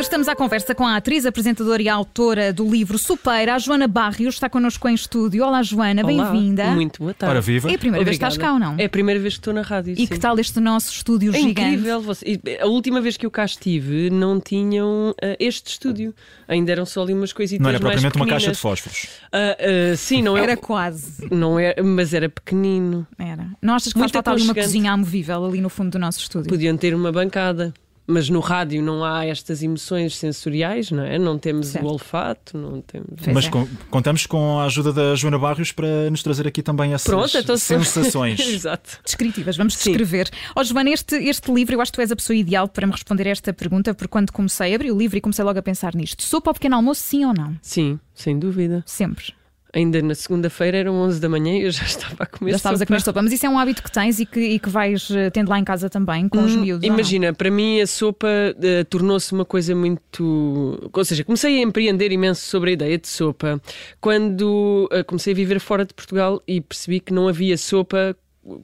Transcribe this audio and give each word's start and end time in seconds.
estamos 0.00 0.28
à 0.28 0.34
conversa 0.34 0.74
com 0.74 0.86
a 0.86 0.96
atriz, 0.96 1.26
apresentadora 1.26 1.82
e 1.82 1.88
autora 1.88 2.52
do 2.52 2.68
livro 2.68 2.96
Supera, 2.98 3.54
a 3.54 3.58
Joana 3.58 3.86
Barrios, 3.86 4.34
está 4.34 4.48
connosco 4.48 4.88
em 4.88 4.94
estúdio. 4.94 5.44
Olá, 5.44 5.62
Joana, 5.62 6.02
bem-vinda. 6.02 6.70
Muito 6.70 7.00
boa 7.00 7.12
tarde. 7.12 7.32
Ora, 7.32 7.40
viva. 7.40 7.70
É 7.70 7.74
a 7.74 7.78
primeira 7.78 8.04
vez 8.04 8.16
que 8.16 8.24
Obrigada. 8.24 8.34
estás 8.34 8.48
cá 8.48 8.52
ou 8.54 8.58
não? 8.76 8.82
É 8.82 8.86
a 8.86 8.88
primeira 8.88 9.20
vez 9.20 9.34
que 9.34 9.40
estou 9.40 9.52
na 9.52 9.62
rádio. 9.62 9.92
E 9.92 9.96
sim. 9.96 10.06
que 10.06 10.18
tal 10.18 10.38
este 10.38 10.58
nosso 10.58 10.90
estúdio 10.92 11.34
É 11.34 11.38
gigante? 11.38 11.60
incrível. 11.60 12.00
Você... 12.00 12.40
A 12.60 12.66
última 12.66 13.00
vez 13.00 13.16
que 13.16 13.26
eu 13.26 13.30
cá 13.30 13.44
estive 13.44 14.08
não 14.10 14.40
tinham 14.40 15.14
ah, 15.22 15.36
este 15.38 15.72
estúdio. 15.72 16.14
Ainda 16.48 16.72
eram 16.72 16.86
só 16.86 17.02
ali 17.02 17.12
umas 17.12 17.32
coisitas 17.32 17.62
Não 17.62 17.68
era 17.70 17.78
mais 17.78 18.00
propriamente 18.00 18.16
uma 18.16 18.26
caixa 18.26 18.52
de 18.52 18.58
fósforos. 18.58 19.06
Ah, 19.32 19.56
ah, 19.92 19.96
sim, 19.96 20.22
não 20.22 20.36
é. 20.36 20.42
Era 20.42 20.56
quase. 20.56 21.28
Não 21.30 21.58
é, 21.58 21.74
mas 21.82 22.14
era 22.14 22.28
pequenino. 22.28 23.06
Era. 23.18 23.48
Não 23.60 23.74
achas 23.74 23.92
que 23.92 23.98
Muito 23.98 24.12
faz 24.12 24.24
falta 24.24 24.30
ali 24.30 24.42
uma 24.42 24.52
aconchegante. 24.52 24.66
cozinha 24.66 24.92
amovível 24.92 25.44
ali 25.44 25.60
no 25.60 25.68
fundo 25.68 25.90
do 25.90 25.98
nosso 25.98 26.20
estúdio? 26.20 26.48
Podiam 26.48 26.76
ter 26.76 26.94
uma 26.94 27.12
bancada. 27.12 27.74
Mas 28.10 28.28
no 28.28 28.40
rádio 28.40 28.82
não 28.82 29.04
há 29.04 29.24
estas 29.24 29.62
emoções 29.62 30.16
sensoriais, 30.16 30.90
não 30.90 31.04
é? 31.04 31.18
Não 31.18 31.38
temos 31.38 31.68
Certo. 31.68 31.84
o 31.86 31.88
olfato, 31.88 32.58
não 32.58 32.80
temos. 32.80 33.08
Pois 33.22 33.34
Mas 33.34 33.46
é. 33.46 33.50
com- 33.50 33.68
contamos 33.90 34.26
com 34.26 34.58
a 34.60 34.64
ajuda 34.64 34.92
da 34.92 35.14
Joana 35.14 35.38
Barrios 35.38 35.70
para 35.72 36.10
nos 36.10 36.22
trazer 36.22 36.46
aqui 36.46 36.62
também 36.62 36.92
essas 36.92 37.06
Pronto, 37.06 37.36
então 37.36 37.56
se- 37.56 37.64
sensações. 37.66 38.40
Exato. 38.46 38.98
Descritivas, 39.04 39.56
vamos 39.56 39.74
Sim. 39.74 39.90
descrever. 39.90 40.28
Ó 40.56 40.64
Joana, 40.64 40.90
este, 40.90 41.14
este 41.16 41.52
livro, 41.52 41.74
eu 41.76 41.80
acho 41.80 41.92
que 41.92 41.96
tu 41.98 42.00
és 42.00 42.10
a 42.10 42.16
pessoa 42.16 42.36
ideal 42.36 42.66
para 42.68 42.86
me 42.86 42.92
responder 42.92 43.28
a 43.28 43.30
esta 43.30 43.52
pergunta, 43.52 43.94
porque 43.94 44.08
quando 44.10 44.32
comecei, 44.32 44.74
abri 44.74 44.90
o 44.90 44.98
livro 44.98 45.16
e 45.16 45.20
comecei 45.20 45.44
logo 45.44 45.58
a 45.58 45.62
pensar 45.62 45.94
nisto. 45.94 46.22
Sopa 46.22 46.50
ao 46.50 46.54
pequeno 46.54 46.76
almoço, 46.76 47.02
sim 47.02 47.24
ou 47.24 47.32
não? 47.32 47.56
Sim, 47.62 47.98
sem 48.14 48.38
dúvida. 48.38 48.82
Sempre. 48.86 49.32
Ainda 49.72 50.02
na 50.02 50.14
segunda-feira 50.14 50.78
eram 50.78 50.94
11 50.96 51.20
da 51.20 51.28
manhã 51.28 51.56
e 51.56 51.62
eu 51.62 51.70
já 51.70 51.84
estava 51.86 52.24
a 52.24 52.26
comer 52.26 52.50
Já 52.52 52.56
estavas 52.56 52.80
a 52.80 52.84
sopa. 52.84 52.86
comer 52.88 53.00
sopa, 53.02 53.22
mas 53.22 53.32
isso 53.32 53.46
é 53.46 53.48
um 53.48 53.58
hábito 53.58 53.82
que 53.82 53.90
tens 53.92 54.18
e 54.18 54.26
que, 54.26 54.40
e 54.40 54.58
que 54.58 54.68
vais 54.68 55.08
eh, 55.10 55.30
tendo 55.30 55.48
lá 55.48 55.58
em 55.58 55.64
casa 55.64 55.88
também, 55.88 56.28
com 56.28 56.44
os 56.44 56.54
Hum, 56.56 56.60
miúdos. 56.62 56.82
ou 56.84 56.88
não? 56.88 56.94
Imagina, 56.98 57.32
para 57.32 57.50
mim 57.50 57.80
a 57.80 57.86
sopa 57.86 58.28
eh, 58.62 58.84
tornou-se 58.84 59.32
uma 59.32 59.44
coisa 59.44 59.74
muito. 59.74 60.90
Ou 60.92 61.04
seja, 61.04 61.22
comecei 61.24 61.58
a 61.58 61.62
empreender 61.62 62.10
imenso 62.12 62.42
sobre 62.42 62.70
a 62.70 62.72
ideia 62.72 62.98
de 62.98 63.06
sopa 63.08 63.60
quando 64.00 64.88
eh, 64.90 65.02
comecei 65.04 65.32
a 65.32 65.36
viver 65.36 65.60
fora 65.60 65.84
de 65.84 65.94
Portugal 65.94 66.42
e 66.48 66.60
percebi 66.60 66.98
que 67.00 67.12
não 67.12 67.28
havia 67.28 67.56
sopa 67.56 68.16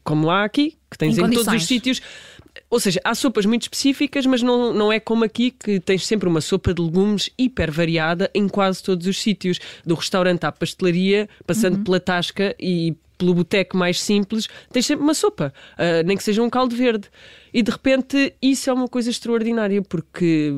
como 0.02 0.30
há 0.30 0.42
aqui, 0.42 0.76
que 0.90 0.96
tens 0.98 1.18
Em 1.18 1.24
em, 1.24 1.30
todos 1.30 1.52
os 1.52 1.64
sítios. 1.66 2.00
Ou 2.68 2.80
seja, 2.80 3.00
há 3.04 3.14
sopas 3.14 3.46
muito 3.46 3.62
específicas, 3.62 4.26
mas 4.26 4.42
não, 4.42 4.72
não 4.72 4.92
é 4.92 4.98
como 4.98 5.24
aqui 5.24 5.50
que 5.50 5.78
tens 5.78 6.06
sempre 6.06 6.28
uma 6.28 6.40
sopa 6.40 6.74
de 6.74 6.82
legumes 6.82 7.30
hiper 7.38 7.70
variada 7.70 8.30
em 8.34 8.48
quase 8.48 8.82
todos 8.82 9.06
os 9.06 9.20
sítios. 9.20 9.58
Do 9.84 9.94
restaurante 9.94 10.44
à 10.44 10.52
pastelaria, 10.52 11.28
passando 11.46 11.78
pela 11.84 12.00
tasca 12.00 12.54
e 12.58 12.96
pelo 13.16 13.34
boteco 13.34 13.76
mais 13.76 14.00
simples, 14.00 14.48
tens 14.70 14.86
sempre 14.86 15.02
uma 15.02 15.14
sopa, 15.14 15.52
ah, 15.78 16.02
nem 16.04 16.16
que 16.16 16.22
seja 16.22 16.42
um 16.42 16.50
caldo 16.50 16.76
verde. 16.76 17.08
E 17.52 17.62
de 17.62 17.70
repente 17.70 18.34
isso 18.42 18.68
é 18.68 18.72
uma 18.72 18.88
coisa 18.88 19.08
extraordinária 19.08 19.80
porque 19.80 20.52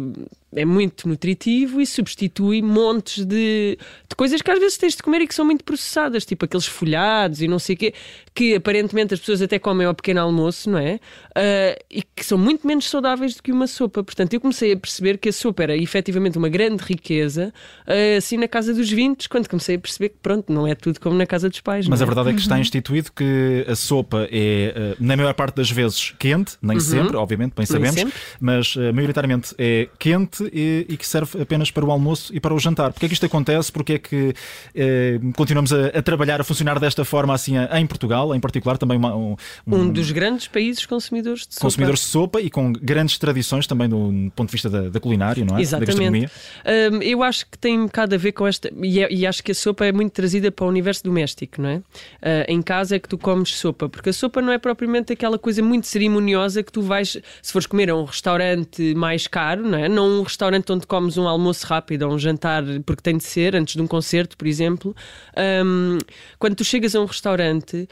é 0.52 0.64
muito 0.64 1.08
nutritivo 1.08 1.80
e 1.80 1.86
substitui 1.86 2.60
montes 2.62 3.24
de, 3.24 3.78
de 4.08 4.16
coisas 4.16 4.42
que 4.42 4.50
às 4.50 4.58
vezes 4.58 4.78
tens 4.78 4.96
de 4.96 5.02
comer 5.02 5.20
e 5.20 5.28
que 5.28 5.34
são 5.34 5.44
muito 5.44 5.62
processadas, 5.62 6.24
tipo 6.24 6.44
aqueles 6.44 6.66
folhados 6.66 7.40
e 7.42 7.46
não 7.46 7.58
sei 7.58 7.76
o 7.76 7.78
quê, 7.78 7.94
que 8.38 8.54
aparentemente 8.54 9.12
as 9.12 9.18
pessoas 9.18 9.42
até 9.42 9.58
comem 9.58 9.84
ao 9.84 9.92
pequeno 9.92 10.20
almoço, 10.20 10.70
não 10.70 10.78
é? 10.78 11.00
Ah, 11.34 11.76
e 11.90 12.02
que 12.02 12.24
são 12.24 12.38
muito 12.38 12.64
menos 12.64 12.88
saudáveis 12.88 13.34
do 13.34 13.42
que 13.42 13.50
uma 13.50 13.66
sopa. 13.66 14.04
Portanto, 14.04 14.32
eu 14.32 14.40
comecei 14.40 14.74
a 14.74 14.76
perceber 14.76 15.18
que 15.18 15.28
a 15.28 15.32
sopa 15.32 15.64
era 15.64 15.76
efetivamente 15.76 16.38
uma 16.38 16.48
grande 16.48 16.84
riqueza, 16.84 17.52
ah, 17.84 18.16
assim 18.16 18.36
na 18.36 18.46
casa 18.46 18.72
dos 18.72 18.88
20, 18.88 19.28
quando 19.28 19.48
comecei 19.48 19.74
a 19.74 19.78
perceber 19.80 20.10
que 20.10 20.18
pronto, 20.22 20.52
não 20.52 20.68
é 20.68 20.76
tudo 20.76 21.00
como 21.00 21.16
na 21.16 21.26
casa 21.26 21.48
dos 21.48 21.60
pais. 21.60 21.88
Mas 21.88 21.98
não 21.98 22.04
a 22.04 22.06
é? 22.06 22.14
verdade 22.14 22.30
é 22.30 22.32
que 22.32 22.40
está 22.40 22.60
instituído 22.60 23.10
que 23.10 23.66
a 23.66 23.74
sopa 23.74 24.28
é, 24.30 24.72
eh, 24.76 24.96
na 25.00 25.16
maior 25.16 25.34
parte 25.34 25.56
das 25.56 25.68
vezes, 25.68 26.14
quente, 26.16 26.52
nem 26.62 26.78
sempre, 26.78 27.16
obviamente, 27.16 27.54
bem 27.56 27.66
sabemos, 27.66 27.96
sempre. 27.96 28.14
mas 28.40 28.76
eh, 28.78 28.92
maioritariamente 28.92 29.52
é 29.58 29.88
quente 29.98 30.48
e, 30.52 30.86
e 30.88 30.96
que 30.96 31.06
serve 31.06 31.42
apenas 31.42 31.72
para 31.72 31.84
o 31.84 31.90
almoço 31.90 32.32
e 32.32 32.38
para 32.38 32.54
o 32.54 32.58
jantar. 32.60 32.92
Porquê 32.92 33.06
é 33.06 33.08
que 33.08 33.14
isto 33.14 33.26
acontece? 33.26 33.72
Porquê 33.72 33.94
é 33.94 33.98
que 33.98 34.32
eh, 34.76 35.18
continuamos 35.36 35.72
a, 35.72 35.86
a 35.88 36.02
trabalhar, 36.02 36.40
a 36.40 36.44
funcionar 36.44 36.78
desta 36.78 37.04
forma 37.04 37.34
assim 37.34 37.54
em 37.72 37.86
Portugal, 37.86 38.27
em 38.34 38.40
particular, 38.40 38.78
também 38.78 38.96
uma- 38.98 39.14
um, 39.16 39.36
Um 39.66 39.90
dos 39.90 40.10
grandes 40.10 40.46
países 40.48 40.84
consumidores 40.86 41.46
de 41.46 41.54
sopa. 41.54 41.64
consumidores 41.66 42.00
de 42.00 42.06
sopa 42.06 42.40
e 42.40 42.50
com 42.50 42.72
grandes 42.72 43.18
tradições 43.18 43.66
também 43.66 43.88
do 43.88 44.30
ponto 44.34 44.48
de 44.48 44.52
vista 44.52 44.68
da, 44.70 44.88
da 44.88 45.00
culinária, 45.00 45.44
não 45.44 45.56
é? 45.56 45.60
Exatamente. 45.60 46.30
Hum, 46.92 47.02
eu 47.02 47.22
acho 47.22 47.46
que 47.50 47.58
tem 47.58 47.78
um 47.78 47.86
bocado 47.86 48.14
a 48.14 48.18
ver 48.18 48.32
com 48.32 48.46
esta. 48.46 48.70
E, 48.82 49.02
é- 49.02 49.12
e 49.12 49.26
acho 49.26 49.42
que 49.42 49.52
a 49.52 49.54
sopa 49.54 49.84
é 49.86 49.92
muito 49.92 50.12
trazida 50.12 50.50
para 50.50 50.64
o 50.64 50.68
universo 50.68 51.02
doméstico, 51.04 51.60
não 51.62 51.68
é? 51.68 51.82
Ah, 52.22 52.44
em 52.48 52.60
casa 52.62 52.96
é 52.96 52.98
que 52.98 53.08
tu 53.08 53.16
comes 53.18 53.54
sopa, 53.56 53.88
porque 53.88 54.10
a 54.10 54.12
sopa 54.12 54.40
não 54.42 54.52
é 54.52 54.58
propriamente 54.58 55.12
aquela 55.12 55.38
coisa 55.38 55.62
muito 55.62 55.86
cerimoniosa 55.86 56.62
que 56.62 56.72
tu 56.72 56.82
vais, 56.82 57.18
se 57.42 57.52
fores 57.52 57.66
comer 57.66 57.90
a 57.90 57.96
um 57.96 58.04
restaurante 58.04 58.94
mais 58.94 59.26
caro, 59.26 59.66
não 59.68 59.78
é? 59.78 59.88
Não 59.88 60.20
um 60.20 60.22
restaurante 60.22 60.70
onde 60.72 60.86
comes 60.86 61.16
um 61.16 61.26
almoço 61.28 61.66
rápido 61.66 62.02
ou 62.02 62.14
um 62.14 62.18
jantar, 62.18 62.62
porque 62.84 63.02
tem 63.02 63.16
de 63.16 63.24
ser, 63.24 63.54
antes 63.56 63.74
de 63.76 63.82
um 63.82 63.86
concerto, 63.86 64.36
por 64.36 64.46
exemplo. 64.46 64.94
Hum, 65.64 65.98
quando 66.38 66.54
tu 66.54 66.64
chegas 66.64 66.94
a 66.94 67.00
um 67.00 67.04
restaurante 67.04 67.88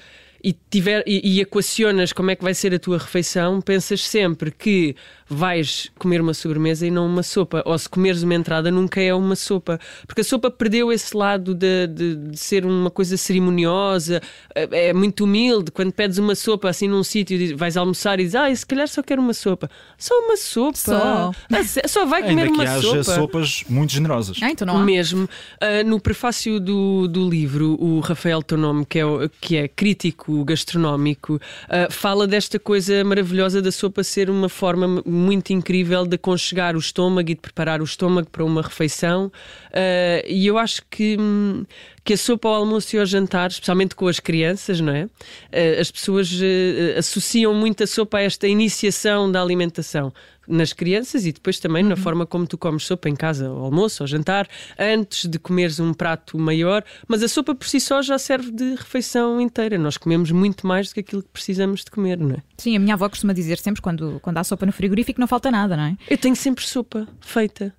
e, 0.48 0.54
tiver, 0.70 1.02
e, 1.06 1.20
e 1.36 1.40
equacionas 1.40 2.12
como 2.12 2.30
é 2.30 2.36
que 2.36 2.44
vai 2.44 2.54
ser 2.54 2.72
a 2.72 2.78
tua 2.78 2.98
refeição, 2.98 3.60
pensas 3.60 4.06
sempre 4.06 4.50
que 4.52 4.94
vais 5.28 5.90
comer 5.98 6.20
uma 6.20 6.32
sobremesa 6.32 6.86
e 6.86 6.90
não 6.90 7.04
uma 7.04 7.24
sopa. 7.24 7.60
Ou 7.66 7.76
se 7.76 7.88
comeres 7.88 8.22
uma 8.22 8.32
entrada, 8.34 8.70
nunca 8.70 9.00
é 9.00 9.12
uma 9.12 9.34
sopa. 9.34 9.80
Porque 10.06 10.20
a 10.20 10.24
sopa 10.24 10.48
perdeu 10.48 10.92
esse 10.92 11.16
lado 11.16 11.52
de, 11.52 11.88
de- 11.88 12.14
de 12.30 12.36
ser 12.38 12.64
uma 12.64 12.90
coisa 12.92 13.16
cerimoniosa, 13.16 14.22
é 14.54 14.88
é 14.88 14.92
muito 14.92 15.24
humilde. 15.24 15.72
Quando 15.72 15.92
pedes 15.92 16.18
uma 16.18 16.34
sopa 16.36 16.68
assim 16.68 16.86
num 16.86 17.02
sítio, 17.02 17.56
vais 17.56 17.76
almoçar 17.76 18.20
e 18.20 18.24
dizes, 18.24 18.36
ah, 18.36 18.54
se 18.54 18.64
calhar 18.64 18.86
só 18.86 19.02
quero 19.02 19.20
uma 19.20 19.34
sopa. 19.34 19.68
Só 19.98 20.14
uma 20.20 20.36
sopa. 20.36 20.76
Só. 20.78 21.32
Ah, 21.50 21.64
Só 21.88 22.06
vai 22.06 22.22
comer 22.22 22.42
Ainda 22.42 22.52
que 22.52 22.60
uma 22.60 22.62
haja 22.64 22.82
sopa. 22.82 23.02
sopas 23.02 23.64
muito 23.68 23.92
generosas. 23.92 24.38
Ah, 24.40 24.50
então 24.50 24.64
não 24.66 24.78
há. 24.78 24.84
Mesmo. 24.84 25.28
Ah, 25.60 25.82
no 25.84 25.98
prefácio 25.98 26.60
do, 26.60 27.08
do 27.08 27.28
livro, 27.28 27.76
o 27.80 27.98
Rafael 27.98 28.42
Tonome, 28.44 28.86
que 28.86 29.00
é, 29.00 29.04
que 29.40 29.56
é 29.56 29.66
crítico 29.66 30.35
gastronómico, 30.44 31.41
ah, 31.69 31.88
fala 31.91 32.26
desta 32.26 32.58
coisa 32.58 33.04
maravilhosa 33.04 33.60
da 33.62 33.72
sopa 33.72 34.02
ser 34.02 34.30
uma 34.30 34.48
forma 34.48 35.02
muito 35.04 35.52
incrível 35.52 36.06
de 36.06 36.16
aconchegar 36.16 36.76
o 36.76 36.78
estômago 36.78 37.30
e 37.30 37.34
de 37.34 37.41
preparar 37.41 37.80
o 37.80 37.84
estômago 37.84 38.28
para 38.30 38.44
uma 38.44 38.62
refeição. 38.62 39.30
Ah, 39.72 40.22
e 40.26 40.47
eu 40.47 40.58
acho 40.58 40.82
que. 40.91 41.16
hum, 41.19 41.64
que 42.04 42.12
a 42.12 42.16
sopa 42.16 42.47
ao 42.47 42.54
almoço 42.54 42.94
e 42.94 43.00
ao 43.00 43.04
jantar, 43.04 43.50
especialmente 43.50 43.97
com 43.97 44.06
as 44.06 44.20
crianças, 44.20 44.80
não 44.80 44.92
é? 44.92 45.08
Ah, 45.52 45.80
as 45.80 45.91
pessoas 45.91 46.30
associam 46.97 47.53
muito 47.53 47.82
a 47.82 47.86
sopa 47.86 48.18
a 48.18 48.22
esta 48.22 48.47
iniciação 48.47 49.30
da 49.30 49.42
alimentação 49.42 50.12
nas 50.48 50.72
crianças 50.72 51.26
e 51.26 51.32
depois 51.32 51.58
também 51.58 51.82
na 51.82 51.96
forma 51.96 52.26
como 52.26 52.46
tu 52.46 52.56
comes 52.58 52.84
sopa 52.84 53.08
em 53.08 53.14
casa, 53.16 53.48
ao 53.48 53.64
almoço, 53.64 54.02
ao 54.02 54.06
jantar, 54.06 54.48
antes 54.78 55.26
de 55.26 55.38
comeres 55.38 55.80
um 55.80 55.92
prato 55.92 56.38
maior. 56.38 56.84
Mas 57.08 57.22
a 57.22 57.28
sopa 57.28 57.54
por 57.54 57.66
si 57.66 57.80
só 57.80 58.02
já 58.02 58.18
serve 58.18 58.50
de 58.50 58.74
refeição 58.74 59.40
inteira. 59.40 59.78
Nós 59.78 59.96
comemos 59.96 60.30
muito 60.30 60.66
mais 60.66 60.88
do 60.88 60.94
que 60.94 61.00
aquilo 61.00 61.22
que 61.22 61.28
precisamos 61.28 61.84
de 61.84 61.90
comer, 61.90 62.18
não 62.18 62.36
é? 62.36 62.42
Sim, 62.58 62.76
a 62.76 62.80
minha 62.80 62.94
avó 62.94 63.08
costuma 63.08 63.32
dizer 63.32 63.58
sempre 63.58 63.82
quando, 63.82 64.18
quando 64.20 64.38
há 64.38 64.44
sopa 64.44 64.66
no 64.66 64.72
frigorífico 64.72 65.20
não 65.20 65.26
falta 65.26 65.50
nada, 65.50 65.76
não 65.76 65.84
é? 65.84 65.96
Eu 66.08 66.18
tenho 66.18 66.36
sempre 66.36 66.64
sopa 66.64 67.06
feita. 67.20 67.74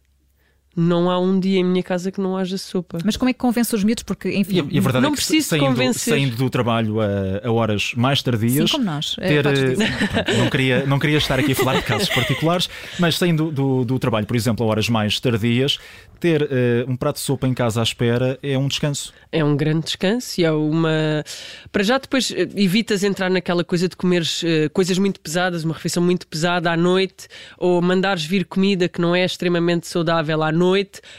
Não 0.80 1.10
há 1.10 1.20
um 1.20 1.40
dia 1.40 1.60
em 1.60 1.64
minha 1.64 1.82
casa 1.82 2.12
que 2.12 2.22
não 2.22 2.38
haja 2.38 2.56
sopa. 2.58 3.00
Mas 3.04 3.18
como 3.18 3.30
é 3.30 3.34
que 3.34 3.40
convence 3.40 3.76
os 3.76 3.84
miúdos? 3.84 4.04
Porque, 4.04 4.30
enfim, 4.30 4.58
E 4.70 4.76
e 4.76 4.78
a 4.78 4.82
verdade 4.82 5.02
Não 5.02 5.10
é 5.10 5.12
que 5.12 5.18
preciso 5.18 5.48
saindo, 5.50 5.66
convencer. 5.66 6.14
saindo 6.14 6.36
do 6.36 6.50
trabalho 6.52 7.02
a, 7.02 7.42
a 7.48 7.52
horas 7.52 7.94
mais 7.96 8.22
tardias, 8.22 8.70
sim, 8.70 8.78
como 8.78 8.86
nós. 8.86 9.16
eh, 9.20 9.28
ter, 9.28 9.44
podes 9.44 9.80
eh, 9.80 10.38
não, 10.38 10.50
queria, 10.52 10.86
não 10.86 11.00
queria 11.00 11.18
estar 11.18 11.40
aqui 11.40 11.54
a 11.54 11.56
falar 11.56 11.78
de 11.78 11.82
casos 11.82 12.10
particulares, 12.14 12.70
mas 13.00 13.18
saindo 13.18 13.52
do, 13.52 13.84
do 13.84 13.98
trabalho, 13.98 14.28
por 14.28 14.36
exemplo, 14.36 14.64
a 14.66 14.70
horas 14.70 14.88
mais 14.88 15.20
tardias, 15.20 15.80
ter 16.20 16.48
eh, 16.52 16.86
um 16.88 16.96
prato 16.96 17.16
de 17.16 17.22
sopa 17.22 17.48
em 17.48 17.54
casa 17.56 17.80
à 17.80 17.84
espera 17.84 18.38
é 18.44 18.56
um 18.58 18.68
descanso. 18.68 19.12
É 19.32 19.44
um 19.44 19.56
grande 19.58 19.86
descanso 19.86 20.40
e 20.40 20.44
é 20.44 20.52
uma. 20.52 21.24
Para 21.72 21.84
já 21.84 21.98
depois 21.98 22.32
eh, 22.32 22.48
evitas 22.56 23.04
entrar 23.04 23.30
naquela 23.30 23.64
coisa 23.64 23.88
de 23.88 23.96
comeres 23.96 24.44
eh, 24.44 24.70
coisas 24.70 24.98
muito 24.98 25.20
pesadas, 25.20 25.64
uma 25.64 25.74
refeição 25.74 26.04
muito 26.04 26.28
pesada 26.28 26.72
à 26.72 26.78
noite, 26.78 27.28
ou 27.58 27.82
mandares 27.82 28.24
vir 28.26 28.46
comida 28.46 28.88
que 28.88 29.00
não 29.02 29.16
é 29.16 29.24
extremamente 29.26 29.88
saudável 29.88 30.42
à 30.44 30.52
noite, 30.52 30.67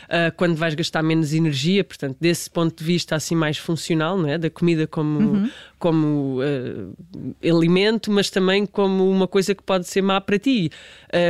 ah, 0.09 0.31
quando 0.37 0.57
vais 0.57 0.75
gastar 0.75 1.03
menos 1.03 1.33
energia. 1.33 1.85
Portanto, 1.85 2.17
desse 2.21 2.51
ponto 2.51 2.79
de 2.79 2.85
vista 2.85 3.17
assim 3.17 3.35
mais 3.35 3.59
funcional, 3.59 4.19
não 4.19 4.29
é? 4.29 4.39
Da 4.39 4.51
comida 4.51 4.87
como, 4.87 5.49
como 5.79 6.41
eh, 6.43 7.49
alimento, 7.49 8.11
mas 8.11 8.31
também 8.31 8.67
como 8.67 9.09
uma 9.09 9.29
coisa 9.29 9.55
que 9.55 9.63
pode 9.63 9.87
ser 9.87 10.03
má 10.03 10.21
para 10.21 10.39
ti. 10.39 10.71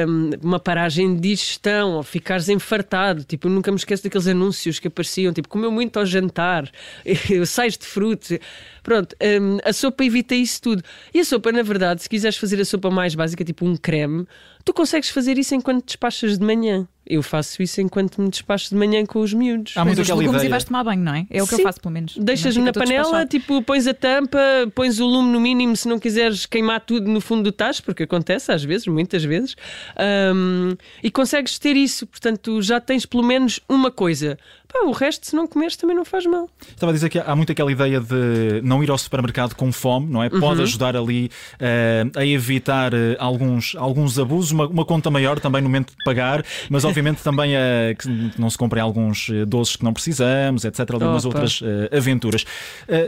Um, 0.09 0.31
uma 0.43 0.59
paragem 0.59 1.15
de 1.15 1.21
digestão, 1.21 1.93
ou 1.93 2.03
ficares 2.03 2.49
enfartado. 2.49 3.25
Tipo, 3.25 3.49
eu 3.49 3.53
nunca 3.53 3.71
me 3.71 3.77
esqueço 3.77 4.03
daqueles 4.03 4.27
anúncios 4.27 4.79
que 4.79 4.89
apareciam, 4.89 5.33
tipo, 5.33 5.49
comeu 5.49 5.71
muito 5.71 5.99
ao 5.99 6.07
jantar, 6.07 6.71
sais 7.47 7.77
de 7.77 7.87
frutos. 7.87 8.39
Pronto, 8.83 9.15
um, 9.23 9.59
a 9.65 9.73
sopa 9.73 10.05
evita 10.05 10.35
isso 10.35 10.63
tudo. 10.63 10.83
E 11.13 11.21
a 11.21 11.25
sopa, 11.25 11.53
na 11.53 11.63
verdade, 11.63 12.03
se 12.03 12.09
quiseres 12.09 12.39
fazer 12.39 12.61
a 12.61 12.65
sopa 12.65 12.91
mais 12.91 13.15
básica, 13.15 13.45
tipo 13.45 13.67
um 13.67 13.77
creme, 13.77 14.27
tu 14.65 14.73
consegues 14.73 15.11
fazer 15.11 15.39
isso 15.39 15.55
enquanto 15.55 15.85
despachas 15.85 16.39
de 16.39 16.45
manhã. 16.45 16.89
Eu 17.11 17.23
faço 17.23 17.63
isso 17.63 17.81
enquanto 17.81 18.21
me 18.21 18.29
despacho 18.29 18.69
de 18.69 18.75
manhã 18.77 19.05
com 19.07 19.21
os 19.21 19.33
miúdos. 19.33 19.73
Há 19.77 19.85
muito 19.85 19.99
Os 20.01 20.07
aquela 20.07 20.19
legumes 20.19 20.43
e 20.43 20.45
ideia. 20.45 20.51
vais 20.51 20.65
tomar 20.65 20.85
banho, 20.85 21.03
não 21.03 21.15
é? 21.15 21.27
É 21.31 21.43
o 21.43 21.47
que 21.47 21.55
eu 21.55 21.59
Sim. 21.59 21.63
faço, 21.63 21.81
pelo 21.81 21.95
menos. 21.95 22.17
Deixas 22.19 22.55
Não 22.57 22.65
na 22.67 22.73
panela, 22.73 23.03
despachado. 23.03 23.31
tipo, 23.31 23.63
pões 23.63 23.87
a 23.87 23.95
tampa, 23.95 24.39
pões 24.75 25.01
o 25.01 25.07
lume 25.07 25.31
no 25.33 25.41
mínimo 25.41 25.75
se 25.75 25.89
não 25.89 25.99
quiseres 25.99 26.45
queimar 26.45 26.81
tudo 26.83 27.11
no 27.11 27.21
fundo 27.21 27.45
do 27.45 27.53
tacho, 27.53 27.83
porque 27.83 28.03
acontece 28.03 28.53
às 28.53 28.63
vezes, 28.63 28.87
muitas 28.87 29.25
vezes, 29.25 29.57
Ahm, 29.97 30.75
e 31.03 31.11
consegues 31.11 31.59
ter 31.59 31.77
isso. 31.77 32.07
Portanto, 32.07 32.61
já 32.63 32.81
tens 32.81 33.07
pelo 33.07 33.23
menos 33.23 33.61
uma 33.69 33.91
coisa. 33.91 34.39
Pá, 34.71 34.81
o 34.87 34.93
resto, 34.93 35.27
se 35.27 35.35
não 35.35 35.47
comeres, 35.47 35.77
também 35.77 35.97
não 35.97 36.05
faz 36.05 36.27
mal. 36.27 36.49
Estava 36.69 36.93
a 36.93 36.95
dizer 36.95 37.09
que 37.09 37.19
há 37.19 37.35
muito 37.35 37.51
aquela 37.51 37.73
ideia 37.73 38.01
de 38.01 38.61
não 38.63 38.85
ir 38.85 38.91
ao 38.91 38.99
supermercado 38.99 39.55
com 39.55 39.73
fome, 39.73 40.07
não 40.13 40.23
é? 40.23 40.29
Uhum. 40.29 40.41
Pode 40.41 40.61
ajudar 40.61 40.95
ali 40.95 41.31
eh, 41.59 42.05
a 42.15 42.27
evitar 42.27 42.93
eh, 42.93 43.17
alguns, 43.19 43.75
alguns 43.77 44.19
abusos, 44.19 44.51
uma, 44.53 44.67
uma 44.67 44.85
conta 44.85 45.11
maior 45.11 45.41
também 45.41 45.63
no 45.63 45.69
momento 45.71 45.91
de 45.97 46.05
pagar, 46.05 46.45
mas 46.69 46.85
obviamente 46.89 47.23
também 47.23 47.57
eh, 47.57 47.97
que 47.99 48.09
não 48.39 48.51
se 48.51 48.59
comprem 48.59 48.83
alguns 48.83 49.31
doces 49.47 49.77
que 49.77 49.85
não 49.85 49.95
precisamos, 49.95 50.65
etc. 50.67 50.81
Ali 50.81 51.05
umas 51.05 51.25
Opa. 51.25 51.39
outras 51.39 51.61
aventuras. 51.97 52.45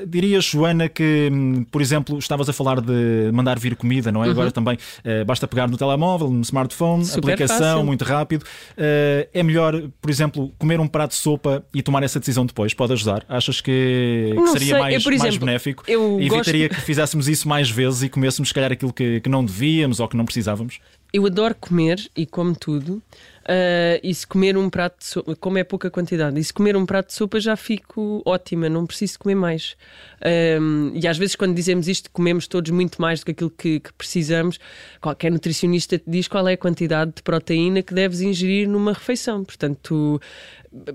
Dirias, 0.08 0.44
Joana, 0.44 0.88
que, 0.88 1.28
hum, 1.30 1.64
por 1.70 1.82
exemplo, 1.82 2.18
estavas 2.18 2.48
a 2.48 2.52
falar 2.54 2.80
de 2.80 3.30
mandar 3.34 3.58
vir 3.58 3.76
comida, 3.76 4.10
não 4.10 4.24
é? 4.24 4.30
Agora 4.30 4.50
também 4.50 4.78
basta 5.26 5.46
pegar 5.46 5.68
no 5.68 5.76
telemóvel, 5.76 6.30
no 6.30 6.40
smartphone, 6.42 7.00
Uhum. 7.00 7.04
Super 7.04 7.32
aplicação, 7.34 7.58
fácil. 7.58 7.84
muito 7.84 8.04
rápido. 8.04 8.44
É 8.76 9.42
melhor, 9.42 9.82
por 10.00 10.10
exemplo, 10.10 10.52
comer 10.58 10.80
um 10.80 10.86
prato 10.86 11.10
de 11.10 11.16
sopa 11.16 11.49
e 11.74 11.82
tomar 11.82 12.02
essa 12.02 12.18
decisão 12.18 12.44
depois? 12.46 12.72
Pode 12.74 12.92
ajudar? 12.92 13.24
Achas 13.28 13.60
que, 13.60 14.32
que 14.36 14.46
seria 14.48 14.66
sei, 14.68 14.74
eu, 14.74 14.78
mais, 14.78 15.02
por 15.02 15.10
mais 15.12 15.22
exemplo, 15.24 15.46
benéfico? 15.46 15.84
eu 15.86 16.20
E 16.20 16.28
gosto- 16.28 16.40
evitaria 16.48 16.68
que 16.68 16.80
fizéssemos 16.80 17.28
isso 17.28 17.48
mais 17.48 17.70
vezes 17.70 18.02
e 18.02 18.08
comêssemos, 18.08 18.48
se 18.48 18.54
calhar, 18.54 18.72
aquilo 18.72 18.92
que, 18.92 19.20
que 19.20 19.28
não 19.28 19.44
devíamos 19.44 20.00
ou 20.00 20.08
que 20.08 20.16
não 20.16 20.24
precisávamos? 20.24 20.78
Eu 21.12 21.26
adoro 21.26 21.54
comer 21.58 21.98
e 22.16 22.24
como 22.24 22.54
tudo. 22.54 23.02
Ah, 23.46 23.98
e 24.02 24.14
se 24.14 24.26
comer 24.26 24.56
um 24.56 24.68
prato 24.68 24.98
de 24.98 25.06
sopa, 25.06 25.36
como 25.36 25.58
é 25.58 25.64
pouca 25.64 25.90
quantidade, 25.90 26.38
e 26.38 26.44
se 26.44 26.52
comer 26.52 26.76
um 26.76 26.86
prato 26.86 27.08
de 27.08 27.14
sopa 27.14 27.40
já 27.40 27.56
fico 27.56 28.22
ótima, 28.24 28.68
não 28.68 28.86
preciso 28.86 29.18
comer 29.18 29.34
mais. 29.34 29.76
Ahm, 30.22 30.92
e 30.94 31.06
às 31.08 31.16
vezes, 31.16 31.34
quando 31.34 31.54
dizemos 31.54 31.88
isto, 31.88 32.10
comemos 32.10 32.46
todos 32.46 32.70
muito 32.70 33.00
mais 33.00 33.20
do 33.20 33.26
que 33.26 33.32
aquilo 33.32 33.50
que, 33.50 33.80
que 33.80 33.92
precisamos. 33.94 34.58
Qualquer 35.00 35.30
nutricionista 35.30 35.98
te 35.98 36.04
diz 36.06 36.28
qual 36.28 36.46
é 36.48 36.52
a 36.52 36.56
quantidade 36.56 37.12
de 37.16 37.22
proteína 37.22 37.82
que 37.82 37.94
deves 37.94 38.20
ingerir 38.20 38.68
numa 38.68 38.92
refeição. 38.92 39.44
Portanto, 39.44 40.20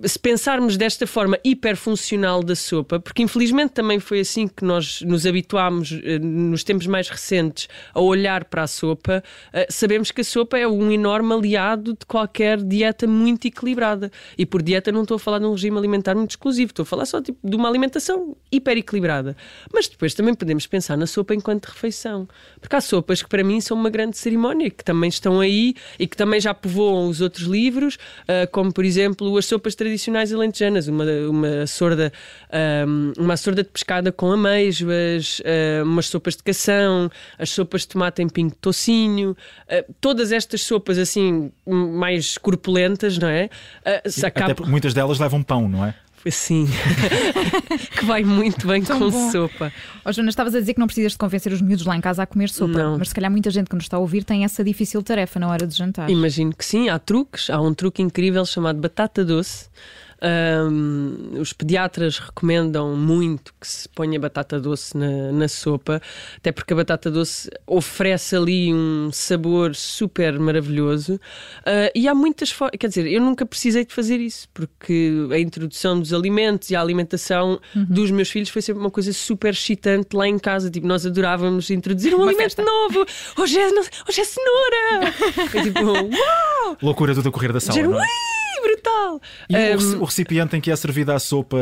se 0.05 0.17
pensarmos 0.17 0.77
desta 0.77 1.05
forma 1.05 1.37
hiperfuncional 1.43 2.41
da 2.41 2.55
sopa, 2.55 2.99
porque 2.99 3.21
infelizmente 3.21 3.71
também 3.71 3.99
foi 3.99 4.21
assim 4.21 4.47
que 4.47 4.63
nós 4.63 5.01
nos 5.01 5.25
habituámos 5.25 5.99
eh, 6.03 6.17
nos 6.17 6.63
tempos 6.63 6.87
mais 6.87 7.09
recentes 7.09 7.67
a 7.93 7.99
olhar 7.99 8.45
para 8.45 8.63
a 8.63 8.67
sopa, 8.67 9.21
eh, 9.51 9.67
sabemos 9.69 10.11
que 10.11 10.21
a 10.21 10.23
sopa 10.23 10.57
é 10.57 10.65
um 10.65 10.89
enorme 10.91 11.33
aliado 11.33 11.93
de 11.93 12.05
qualquer 12.05 12.34
dieta 12.65 13.07
muito 13.07 13.47
equilibrada. 13.47 14.11
E 14.37 14.45
por 14.45 14.61
dieta 14.61 14.91
não 14.91 15.01
estou 15.03 15.15
a 15.15 15.19
falar 15.19 15.39
de 15.39 15.45
um 15.45 15.51
regime 15.51 15.77
alimentar 15.77 16.15
muito 16.15 16.31
exclusivo, 16.31 16.71
estou 16.71 16.83
a 16.83 16.85
falar 16.85 17.05
só 17.05 17.21
tipo, 17.21 17.37
de 17.43 17.55
uma 17.55 17.69
alimentação 17.69 18.35
hiper 18.51 18.77
equilibrada. 18.77 19.35
Mas 19.73 19.87
depois 19.87 20.13
também 20.13 20.33
podemos 20.33 20.67
pensar 20.67 20.97
na 20.97 21.07
sopa 21.07 21.33
enquanto 21.33 21.65
refeição. 21.65 22.27
Porque 22.59 22.75
há 22.75 22.81
sopas 22.81 23.21
que 23.21 23.29
para 23.29 23.43
mim 23.43 23.61
são 23.61 23.77
uma 23.77 23.89
grande 23.89 24.17
cerimónia, 24.17 24.69
que 24.69 24.83
também 24.83 25.09
estão 25.09 25.39
aí 25.39 25.75
e 25.99 26.07
que 26.07 26.17
também 26.17 26.39
já 26.39 26.53
povoam 26.53 27.09
os 27.09 27.21
outros 27.21 27.45
livros, 27.45 27.97
ah, 28.27 28.47
como 28.47 28.71
por 28.73 28.85
exemplo 28.85 29.37
as 29.37 29.45
sopas 29.45 29.75
tradicionais 29.75 30.33
alentejanas, 30.33 30.87
uma, 30.87 31.05
uma 31.29 31.67
sorda, 31.67 32.11
ahm, 32.51 33.13
uma 33.17 33.37
sorda 33.37 33.63
de 33.63 33.69
pescada 33.69 34.11
com 34.11 34.31
ameijoas, 34.31 35.41
ah, 35.45 35.83
umas 35.83 36.07
sopas 36.07 36.35
de 36.35 36.43
cação, 36.43 37.09
as 37.37 37.49
sopas 37.49 37.81
de 37.81 37.89
tomate 37.89 38.21
em 38.21 38.29
pingo 38.29 38.51
de 38.51 38.57
tocinho, 38.57 39.35
ah, 39.69 39.83
todas 40.01 40.31
estas 40.31 40.61
sopas 40.61 40.97
assim 40.97 41.51
mais 41.65 42.24
corpulentas, 42.37 43.17
não 43.17 43.27
é? 43.27 43.49
Ah, 43.85 44.01
se 44.09 44.19
Até 44.25 44.27
acabam- 44.39 44.55
porque 44.55 44.71
muitas 44.71 44.93
delas 44.93 45.19
levam 45.19 45.41
pão, 45.43 45.67
não 45.69 45.85
é? 45.85 45.93
Sim, 46.31 46.67
que 47.97 48.03
vai 48.03 48.23
muito 48.23 48.65
bem 48.67 48.81
Tão 48.83 48.97
com 48.97 49.11
bom. 49.11 49.31
sopa. 49.31 49.71
Ó, 50.03 50.11
Joana, 50.11 50.29
estavas 50.31 50.55
a 50.55 50.59
dizer 50.59 50.73
que 50.73 50.79
não 50.79 50.87
precisas 50.87 51.11
de 51.11 51.19
convencer 51.19 51.53
os 51.53 51.61
miúdos 51.61 51.85
lá 51.85 51.95
em 51.95 52.01
casa 52.01 52.23
a 52.23 52.25
comer 52.25 52.49
sopa, 52.49 52.73
Não. 52.73 52.97
mas 52.97 53.09
se 53.09 53.15
calhar 53.15 53.29
muita 53.29 53.51
gente 53.51 53.69
que 53.69 53.75
nos 53.75 53.85
está 53.85 53.97
a 53.97 53.99
ouvir 53.99 54.23
tem 54.23 54.43
essa 54.43 54.63
difícil 54.63 55.03
tarefa 55.03 55.39
na 55.39 55.47
hora 55.47 55.67
de 55.67 55.75
jantar. 55.75 56.09
Imagino 56.09 56.51
que 56.55 56.65
sim, 56.65 56.89
há 56.89 56.97
truques. 56.97 57.49
Há 57.51 57.61
um 57.61 57.75
truque 57.75 58.01
incrível 58.01 58.43
chamado 58.43 58.79
batata 58.79 59.23
doce. 59.23 59.69
Ahm, 60.21 61.39
os 61.39 61.53
pediatras 61.53 62.17
recomendam 62.19 62.95
muito 62.95 63.53
que 63.59 63.67
se 63.67 63.87
ponha 63.89 64.19
batata 64.19 64.59
doce 64.59 64.97
na, 64.97 65.31
na 65.31 65.47
sopa, 65.47 66.01
até 66.37 66.51
porque 66.51 66.73
a 66.73 66.77
batata 66.77 67.11
doce 67.11 67.49
oferece 67.67 68.35
ali 68.35 68.73
um 68.73 69.09
sabor 69.11 69.75
super 69.75 70.39
maravilhoso. 70.39 71.19
Ah, 71.65 71.91
e 71.93 72.07
há 72.07 72.15
muitas 72.15 72.49
formas, 72.51 72.77
quer 72.79 72.87
dizer, 72.87 73.07
eu 73.07 73.21
nunca 73.21 73.45
precisei 73.45 73.85
de 73.85 73.93
fazer 73.93 74.19
isso, 74.19 74.47
porque 74.53 75.11
a 75.31 75.37
introdução 75.39 75.99
dos 75.99 76.13
alimentos 76.13 76.69
e 76.69 76.75
a 76.75 76.81
alimentação 76.81 77.59
dos 77.75 78.09
meus 78.11 78.29
filhos 78.29 78.49
foi 78.49 78.61
sempre 78.61 78.81
uma 78.81 78.91
coisa 78.91 79.11
super 79.13 79.53
excitante 79.53 80.15
lá 80.15 80.27
em 80.27 80.39
casa. 80.39 80.69
Tipo, 80.69 80.87
nós 80.87 81.05
adorávamos 81.05 81.69
introduzir 81.69 82.13
um 82.13 82.17
Uma 82.17 82.27
alimento 82.27 82.55
festa. 82.55 82.63
novo. 82.63 83.05
Hoje 83.37 83.59
é, 83.59 83.67
hoje 83.67 84.21
é 84.21 84.25
cenoura! 84.25 85.13
É 85.55 85.61
tipo, 85.61 85.85
uau! 85.85 86.77
Loucura 86.81 87.13
do 87.13 87.21
decorrer 87.21 87.53
da 87.53 87.59
sala, 87.59 87.81
não 87.81 88.01
é? 88.01 88.05
"Ui, 88.85 89.17
brutal! 89.17 89.21
E 89.49 89.55
reci- 89.55 89.95
o 89.95 90.03
recipiente 90.03 90.55
em 90.55 90.61
que 90.61 90.71
é 90.71 90.75
servida 90.75 91.15
a 91.15 91.19
sopa 91.19 91.57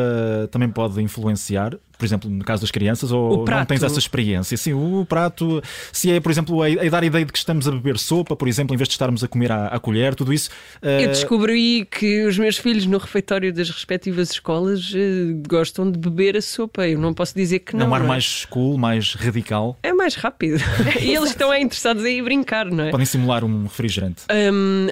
também 0.51 0.69
pode 0.69 1.01
influenciar? 1.01 1.77
Por 1.97 2.05
exemplo, 2.05 2.29
no 2.29 2.43
caso 2.43 2.61
das 2.61 2.71
crianças, 2.71 3.11
ou 3.11 3.45
não 3.45 3.65
tens 3.65 3.83
essa 3.83 3.99
experiência? 3.99 4.57
Sim, 4.57 4.73
o 4.73 5.05
prato, 5.07 5.61
se 5.91 6.11
é, 6.11 6.19
por 6.19 6.31
exemplo, 6.31 6.61
a, 6.61 6.67
a 6.67 6.89
dar 6.89 7.03
a 7.03 7.05
ideia 7.05 7.23
de 7.25 7.31
que 7.31 7.37
estamos 7.37 7.67
a 7.67 7.71
beber 7.71 7.97
sopa, 7.97 8.35
por 8.35 8.47
exemplo, 8.47 8.73
em 8.73 8.77
vez 8.77 8.87
de 8.87 8.93
estarmos 8.93 9.23
a 9.23 9.27
comer 9.27 9.51
à, 9.51 9.67
à 9.67 9.79
colher, 9.79 10.15
tudo 10.15 10.33
isso. 10.33 10.49
eh, 10.81 11.05
Eu 11.05 11.09
descobri 11.09 11.85
que 11.89 12.25
os 12.25 12.37
meus 12.37 12.57
filhos 12.57 12.85
no 12.85 12.97
refeitório 12.97 13.53
das 13.53 13.69
respectivas 13.69 14.31
escolas 14.31 14.91
eh, 14.95 15.33
gostam 15.47 15.89
de 15.89 15.97
beber 15.97 16.35
a 16.35 16.41
sopa. 16.41 16.87
Eu 16.87 16.99
não 16.99 17.13
posso 17.13 17.33
dizer 17.35 17.59
que 17.59 17.75
é 17.75 17.79
não. 17.79 17.89
um 17.89 17.93
ar 17.93 17.99
não 17.99 18.05
é? 18.07 18.09
mais 18.09 18.45
cool, 18.45 18.77
mais 18.77 19.13
radical. 19.13 19.77
É 19.83 19.93
mais 19.93 20.15
rápido. 20.15 20.57
e 21.01 21.13
eles 21.15 21.29
estão 21.29 21.53
é, 21.53 21.61
interessados 21.61 22.03
em 22.03 22.17
ir 22.19 22.21
brincar, 22.23 22.65
não 22.65 22.83
é? 22.85 22.91
Podem 22.91 23.05
simular 23.05 23.43
um 23.43 23.63
refrigerante. 23.63 24.23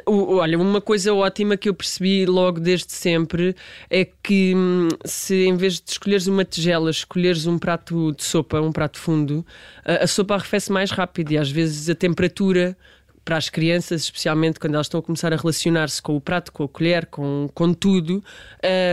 O- 0.05 0.35
olha, 0.37 0.57
uma 0.57 0.79
coisa 0.81 1.13
ótima 1.13 1.57
que 1.57 1.67
eu 1.69 1.73
percebi 1.73 2.25
logo 2.25 2.59
desde 2.59 2.91
sempre 2.91 3.55
é 3.89 4.07
que 4.23 4.53
hum, 4.55 4.87
se 5.05 5.45
em 5.45 5.55
vez 5.55 5.75
de 5.75 5.91
escolheres 5.91 6.27
uma 6.27 6.45
tigela, 6.45 6.90
escolheres 6.97 7.45
um 7.45 7.57
prato 7.57 8.11
de 8.13 8.23
sopa, 8.23 8.61
um 8.61 8.71
prato 8.71 8.97
fundo, 8.97 9.45
a, 9.85 10.03
a 10.03 10.07
sopa 10.07 10.35
arrefece 10.35 10.71
mais 10.71 10.91
rápido 10.91 11.31
e 11.31 11.37
às 11.37 11.49
vezes 11.49 11.89
a 11.89 11.95
temperatura 11.95 12.77
para 13.23 13.37
as 13.37 13.49
crianças, 13.49 14.01
especialmente 14.03 14.59
quando 14.59 14.73
elas 14.73 14.87
estão 14.87 14.99
a 14.99 15.03
começar 15.03 15.31
a 15.31 15.35
relacionar-se 15.35 16.01
com 16.01 16.15
o 16.15 16.21
prato, 16.21 16.51
com 16.51 16.63
a 16.63 16.67
colher, 16.67 17.05
com, 17.05 17.49
com 17.53 17.73
tudo, 17.73 18.23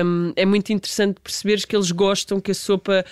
hum, 0.05 0.33
é 0.37 0.45
muito 0.45 0.73
interessante 0.73 1.19
perceberes 1.21 1.65
que 1.65 1.75
eles 1.75 1.91
gostam 1.91 2.41
que 2.41 2.51
a 2.51 2.55
sopa 2.55 3.05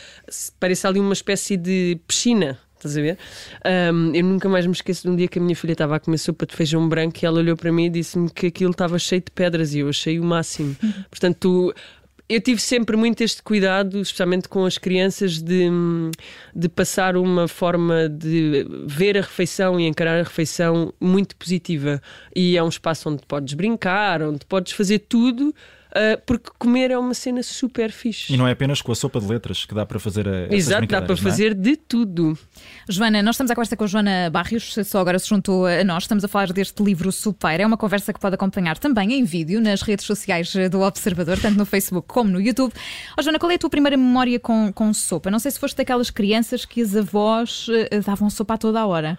pareça 0.60 0.88
ali 0.88 1.00
uma 1.00 1.14
espécie 1.14 1.56
de 1.56 1.98
piscina. 2.06 2.58
Estás 2.76 2.98
a 2.98 3.00
ver? 3.00 3.18
Hum, 3.92 4.12
eu 4.14 4.22
nunca 4.22 4.48
mais 4.48 4.66
me 4.66 4.72
esqueço 4.72 5.02
de 5.04 5.08
um 5.08 5.16
dia 5.16 5.26
que 5.26 5.38
a 5.38 5.42
minha 5.42 5.56
filha 5.56 5.72
estava 5.72 5.96
a 5.96 6.00
comer 6.00 6.18
sopa 6.18 6.44
de 6.44 6.54
feijão 6.54 6.86
branco 6.86 7.18
e 7.22 7.26
ela 7.26 7.38
olhou 7.38 7.56
para 7.56 7.72
mim 7.72 7.86
e 7.86 7.90
disse-me 7.90 8.30
que 8.30 8.48
aquilo 8.48 8.72
estava 8.72 8.98
cheio 8.98 9.22
de 9.22 9.30
pedras 9.30 9.74
e 9.74 9.78
eu 9.78 9.88
achei 9.88 10.20
o 10.20 10.24
máximo. 10.24 10.76
Portanto, 11.08 11.74
eu 12.28 12.40
tive 12.40 12.60
sempre 12.60 12.96
muito 12.96 13.22
este 13.22 13.42
cuidado, 13.42 14.00
especialmente 14.00 14.48
com 14.48 14.64
as 14.64 14.78
crianças, 14.78 15.40
de, 15.40 15.68
de 16.54 16.68
passar 16.68 17.16
uma 17.16 17.46
forma 17.46 18.08
de 18.08 18.66
ver 18.86 19.16
a 19.16 19.20
refeição 19.20 19.78
e 19.78 19.86
encarar 19.86 20.18
a 20.18 20.24
refeição 20.24 20.92
muito 21.00 21.36
positiva. 21.36 22.02
E 22.34 22.56
é 22.56 22.62
um 22.62 22.68
espaço 22.68 23.08
onde 23.08 23.22
podes 23.26 23.54
brincar, 23.54 24.22
onde 24.22 24.44
podes 24.44 24.72
fazer 24.72 25.00
tudo, 25.00 25.54
ah, 25.96 26.20
porque 26.26 26.50
comer 26.58 26.90
é 26.90 26.98
uma 26.98 27.14
cena 27.14 27.42
super 27.42 27.90
fixe. 27.90 28.34
E 28.34 28.36
não 28.36 28.46
é 28.46 28.52
apenas 28.52 28.82
com 28.82 28.92
a 28.92 28.94
sopa 28.94 29.18
de 29.18 29.26
letras 29.26 29.64
que 29.64 29.74
dá 29.74 29.86
para 29.86 29.98
fazer 29.98 30.28
a, 30.28 30.54
Exato, 30.54 30.86
dá 30.86 31.00
para 31.00 31.14
é? 31.14 31.16
fazer 31.16 31.54
de 31.54 31.74
tudo. 31.74 32.38
Joana, 32.86 33.22
nós 33.22 33.36
estamos 33.36 33.50
à 33.50 33.54
conversa 33.54 33.76
com 33.76 33.84
a 33.84 33.86
Joana 33.86 34.30
Barrios, 34.30 34.76
só 34.84 35.00
agora 35.00 35.18
se 35.18 35.28
juntou 35.28 35.66
a 35.66 35.82
nós. 35.84 36.04
Estamos 36.04 36.22
a 36.22 36.28
falar 36.28 36.52
deste 36.52 36.82
livro 36.82 37.10
Sopeira. 37.10 37.62
É 37.62 37.66
uma 37.66 37.78
conversa 37.78 38.12
que 38.12 38.20
pode 38.20 38.34
acompanhar 38.34 38.76
também 38.76 39.14
em 39.14 39.24
vídeo 39.24 39.58
nas 39.58 39.80
redes 39.80 40.04
sociais 40.04 40.52
do 40.70 40.82
Observador, 40.82 41.38
tanto 41.38 41.56
no 41.56 41.64
Facebook 41.64 42.06
como 42.06 42.30
no 42.30 42.40
YouTube. 42.40 42.74
Ó 43.18 43.22
Joana, 43.22 43.38
qual 43.38 43.50
é 43.50 43.54
a 43.54 43.58
tua 43.58 43.70
primeira 43.70 43.96
memória 43.96 44.38
com, 44.38 44.70
com 44.72 44.92
sopa? 44.92 45.30
Não 45.30 45.38
sei 45.38 45.50
se 45.50 45.58
foste 45.58 45.76
daquelas 45.76 46.10
crianças 46.10 46.66
que 46.66 46.82
as 46.82 46.94
avós 46.94 47.68
eh, 47.70 48.00
davam 48.00 48.28
sopa 48.28 48.54
a 48.54 48.58
toda 48.58 48.80
a 48.80 48.86
hora. 48.86 49.18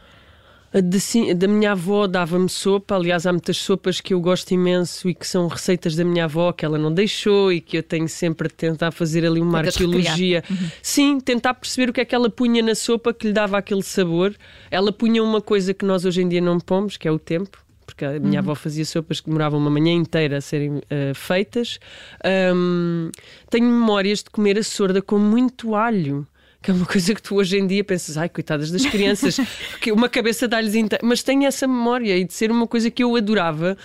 A 0.77 0.79
de 0.79 1.33
da 1.33 1.47
minha 1.47 1.71
avó 1.71 2.05
dava-me 2.05 2.47
sopa, 2.47 2.93
aliás, 2.93 3.25
há 3.25 3.31
muitas 3.31 3.57
sopas 3.57 3.99
que 3.99 4.13
eu 4.13 4.21
gosto 4.21 4.51
imenso 4.51 5.09
e 5.09 5.15
que 5.15 5.25
são 5.25 5.47
receitas 5.47 5.95
da 5.95 6.05
minha 6.05 6.25
avó 6.25 6.51
que 6.51 6.63
ela 6.63 6.77
não 6.77 6.93
deixou 6.93 7.51
e 7.51 7.59
que 7.59 7.79
eu 7.79 7.81
tenho 7.81 8.07
sempre 8.07 8.47
de 8.47 8.53
tentar 8.53 8.91
fazer 8.91 9.25
ali 9.25 9.41
uma 9.41 9.57
Tentas 9.57 9.73
arqueologia. 9.73 10.43
Sim, 10.79 11.19
tentar 11.19 11.55
perceber 11.55 11.89
o 11.89 11.93
que 11.93 12.01
é 12.01 12.05
que 12.05 12.13
ela 12.13 12.29
punha 12.29 12.61
na 12.61 12.75
sopa 12.75 13.11
que 13.11 13.25
lhe 13.25 13.33
dava 13.33 13.57
aquele 13.57 13.81
sabor. 13.81 14.35
Ela 14.69 14.91
punha 14.91 15.23
uma 15.23 15.41
coisa 15.41 15.73
que 15.73 15.83
nós 15.83 16.05
hoje 16.05 16.21
em 16.21 16.29
dia 16.29 16.41
não 16.41 16.59
pomos, 16.59 16.95
que 16.95 17.07
é 17.07 17.11
o 17.11 17.17
tempo. 17.17 17.57
Porque 17.83 18.05
a 18.05 18.19
minha 18.19 18.39
avó 18.39 18.53
fazia 18.53 18.85
sopas 18.85 19.19
que 19.19 19.25
demoravam 19.25 19.59
uma 19.59 19.71
manhã 19.71 19.93
inteira 19.93 20.37
a 20.37 20.41
serem 20.41 20.83
eh, 20.91 21.11
feitas. 21.15 21.79
Ahm, 22.23 23.09
tenho 23.49 23.65
memórias 23.65 24.19
de 24.19 24.29
comer 24.29 24.59
a 24.59 24.63
sorda 24.63 25.01
com 25.01 25.17
muito 25.17 25.73
alho. 25.73 26.27
Que 26.61 26.71
é 26.71 26.73
uma 26.73 26.85
coisa 26.85 27.13
que 27.13 27.21
tu 27.21 27.35
hoje 27.35 27.57
em 27.57 27.67
dia 27.67 27.83
pensas, 27.83 28.17
ai, 28.17 28.29
coitadas 28.29 28.71
das 28.71 28.85
crianças, 28.85 29.37
que 29.81 29.91
uma 29.91 30.09
cabeça 30.09 30.47
dá-lhes 30.47 30.75
inteira. 30.75 31.05
Mas 31.05 31.23
tem 31.23 31.45
essa 31.45 31.67
memória 31.67 32.17
e 32.17 32.23
de 32.23 32.33
ser 32.33 32.51
uma 32.51 32.67
coisa 32.67 32.89
que 32.89 33.03
eu 33.03 33.15
adorava, 33.15 33.77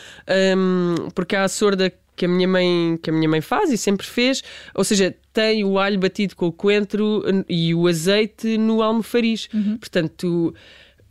um, 0.56 1.08
porque 1.14 1.36
há 1.36 1.44
a 1.44 1.48
sorda 1.48 1.92
que 2.14 2.26
a 2.26 2.28
minha 2.28 2.46
mãe 2.46 2.98
que 3.02 3.10
a 3.10 3.12
minha 3.12 3.28
mãe 3.28 3.40
faz 3.40 3.70
e 3.70 3.78
sempre 3.78 4.06
fez, 4.06 4.42
ou 4.74 4.84
seja, 4.84 5.14
tem 5.32 5.64
o 5.64 5.78
alho 5.78 5.98
batido 5.98 6.36
com 6.36 6.46
o 6.46 6.52
coentro 6.52 7.24
e 7.48 7.74
o 7.74 7.86
azeite 7.86 8.58
no 8.58 8.82
almofariz. 8.82 9.48
Uhum. 9.52 9.78
Portanto, 9.78 10.12
tu 10.16 10.54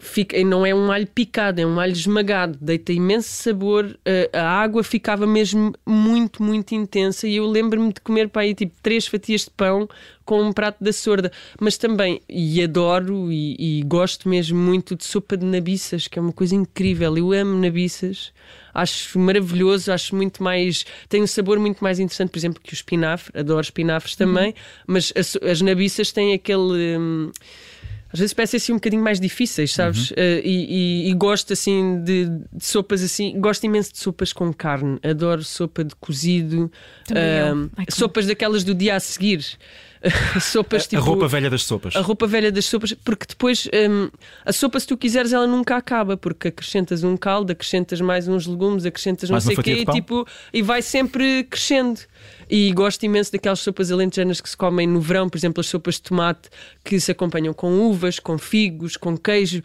fica, 0.01 0.43
não 0.43 0.65
é 0.65 0.73
um 0.73 0.91
alho 0.91 1.07
picado, 1.07 1.61
é 1.61 1.65
um 1.65 1.79
alho 1.79 1.93
esmagado, 1.93 2.57
deita 2.59 2.91
imenso 2.91 3.29
sabor. 3.29 3.97
A, 4.33 4.41
água 4.41 4.83
ficava 4.83 5.27
mesmo 5.27 5.73
muito, 5.85 6.41
muito 6.41 6.73
intensa. 6.73 7.27
E 7.27 7.35
eu 7.35 7.45
lembro-me 7.45 7.93
de 7.93 8.01
comer 8.01 8.27
para 8.27 8.41
aí 8.41 8.55
tipo 8.55 8.73
três 8.81 9.05
fatias 9.05 9.45
de 9.45 9.51
pão 9.51 9.87
com 10.25 10.41
um 10.41 10.51
prato 10.51 10.83
da 10.83 10.91
sorda. 10.91 11.31
Mas 11.59 11.77
também, 11.77 12.19
e 12.27 12.63
adoro 12.63 13.31
e, 13.31 13.79
e 13.79 13.83
gosto 13.83 14.27
mesmo 14.27 14.57
muito 14.57 14.95
de 14.95 15.05
sopa 15.05 15.37
de 15.37 15.45
nabiças, 15.45 16.07
que 16.07 16.17
é 16.17 16.21
uma 16.21 16.33
coisa 16.33 16.55
incrível. 16.55 17.15
Eu 17.15 17.31
amo 17.31 17.59
nabiças, 17.59 18.33
acho 18.73 19.19
maravilhoso, 19.19 19.91
acho 19.91 20.15
muito 20.15 20.41
mais. 20.41 20.83
tem 21.07 21.21
um 21.21 21.27
sabor 21.27 21.59
muito 21.59 21.83
mais 21.83 21.99
interessante, 21.99 22.31
por 22.31 22.39
exemplo, 22.39 22.61
que 22.61 22.73
o 22.73 22.75
espinafre. 22.75 23.39
Adoro 23.39 23.61
espinafres 23.61 24.15
também, 24.15 24.49
uhum. 24.49 24.53
mas 24.87 25.13
as, 25.15 25.37
as 25.37 25.61
nabiças 25.61 26.11
têm 26.11 26.33
aquele. 26.33 26.97
Hum, 26.97 27.31
às 28.13 28.19
vezes 28.19 28.33
parecem 28.33 28.57
assim 28.57 28.71
um 28.73 28.75
bocadinho 28.75 29.03
mais 29.03 29.19
difíceis, 29.19 29.73
sabes? 29.73 30.11
Uhum. 30.11 30.17
Uh, 30.17 30.41
e, 30.43 31.05
e, 31.05 31.09
e, 31.09 31.13
gosto 31.13 31.53
assim 31.53 32.01
de, 32.03 32.25
de, 32.51 32.65
sopas 32.65 33.01
assim, 33.01 33.39
gosto 33.39 33.63
imenso 33.63 33.93
de 33.93 33.99
sopas 33.99 34.33
com 34.33 34.53
carne, 34.53 34.99
adoro 35.03 35.43
sopa 35.43 35.83
de 35.83 35.95
cozido, 35.95 36.71
uh, 37.11 37.71
sopas 37.89 38.25
daquelas 38.27 38.63
do 38.63 38.75
dia 38.75 38.95
a 38.95 38.99
seguir. 38.99 39.45
sopas 40.41 40.85
a, 40.85 40.87
tipo. 40.87 41.01
A 41.01 41.05
roupa 41.05 41.27
velha 41.27 41.49
das 41.49 41.63
sopas. 41.63 41.95
A 41.95 42.01
roupa 42.01 42.25
velha 42.27 42.51
das 42.51 42.65
sopas, 42.65 42.93
porque 42.93 43.25
depois 43.27 43.67
um, 43.67 44.09
a 44.45 44.51
sopa, 44.51 44.79
se 44.79 44.87
tu 44.87 44.97
quiseres, 44.97 45.31
ela 45.33 45.45
nunca 45.45 45.75
acaba, 45.75 46.17
porque 46.17 46.47
acrescentas 46.47 47.03
um 47.03 47.15
caldo, 47.15 47.51
acrescentas 47.51 48.01
mais 48.01 48.27
uns 48.27 48.47
legumes, 48.47 48.85
acrescentas 48.85 49.29
mais 49.29 49.45
não 49.45 49.53
sei 49.53 49.59
o 49.59 49.63
quê, 49.63 49.81
e, 49.81 49.85
tipo, 49.85 50.27
e 50.51 50.61
vai 50.61 50.81
sempre 50.81 51.43
crescendo. 51.43 51.99
E 52.49 52.71
gosto 52.73 53.03
imenso 53.03 53.31
daquelas 53.31 53.59
sopas 53.59 53.91
alentejanas 53.91 54.41
que 54.41 54.49
se 54.49 54.57
comem 54.57 54.85
no 54.85 54.99
verão, 54.99 55.29
por 55.29 55.37
exemplo, 55.37 55.61
as 55.61 55.67
sopas 55.67 55.95
de 55.95 56.01
tomate 56.01 56.49
que 56.83 56.99
se 56.99 57.11
acompanham 57.11 57.53
com 57.53 57.71
uvas, 57.79 58.19
com 58.19 58.37
figos, 58.37 58.97
com 58.97 59.17
queijo 59.17 59.63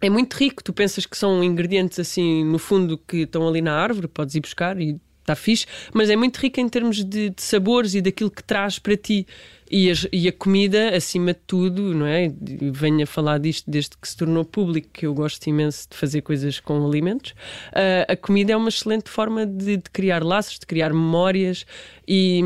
é 0.00 0.08
muito 0.08 0.34
rico. 0.34 0.62
Tu 0.62 0.72
pensas 0.72 1.06
que 1.06 1.16
são 1.16 1.42
ingredientes 1.42 1.98
assim, 1.98 2.44
no 2.44 2.58
fundo, 2.58 2.96
que 2.96 3.18
estão 3.18 3.46
ali 3.46 3.60
na 3.60 3.74
árvore, 3.74 4.08
podes 4.08 4.34
ir 4.34 4.40
buscar 4.40 4.80
e 4.80 4.98
está 5.28 5.36
fixe, 5.36 5.66
mas 5.92 6.10
é 6.10 6.16
muito 6.16 6.38
rica 6.38 6.60
em 6.60 6.68
termos 6.68 7.04
de, 7.04 7.30
de 7.30 7.42
sabores 7.42 7.94
e 7.94 8.00
daquilo 8.00 8.30
que 8.30 8.42
traz 8.42 8.78
para 8.78 8.96
ti. 8.96 9.26
E, 9.70 9.92
e, 10.12 10.26
a 10.26 10.32
comida, 10.32 10.96
acima 10.96 11.34
de 11.34 11.40
tudo, 11.46 11.94
não 11.94 12.06
é? 12.06 12.32
venho 12.72 13.02
a 13.02 13.06
falar 13.06 13.38
disto 13.38 13.70
desde 13.70 13.90
que 14.00 14.08
se 14.08 14.16
tornou 14.16 14.42
público, 14.42 14.88
que 14.90 15.04
eu 15.04 15.12
gosto 15.12 15.46
imenso 15.46 15.88
de 15.90 15.96
fazer 15.96 16.22
coisas 16.22 16.58
com 16.58 16.86
alimentos. 16.86 17.32
Uh, 17.32 18.10
a 18.12 18.16
comida 18.16 18.52
é 18.52 18.56
uma 18.56 18.70
excelente 18.70 19.10
forma 19.10 19.44
de, 19.44 19.76
de 19.76 19.90
criar 19.92 20.24
laços, 20.24 20.58
de 20.58 20.66
criar 20.66 20.92
memórias, 20.94 21.66
e, 22.06 22.40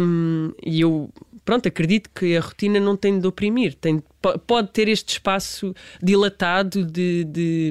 e 0.67 0.81
eu 0.81 1.11
pronto, 1.45 1.67
acredito 1.69 2.11
que 2.15 2.37
a 2.37 2.41
rotina 2.41 2.79
não 2.79 2.97
tem 2.97 3.19
de 3.19 3.27
oprimir, 3.27 3.75
tem, 3.75 4.03
pode 4.47 4.71
ter 4.71 4.89
este 4.89 5.15
espaço 5.15 5.75
dilatado 6.03 6.85
de, 6.85 7.25
de, 7.25 7.71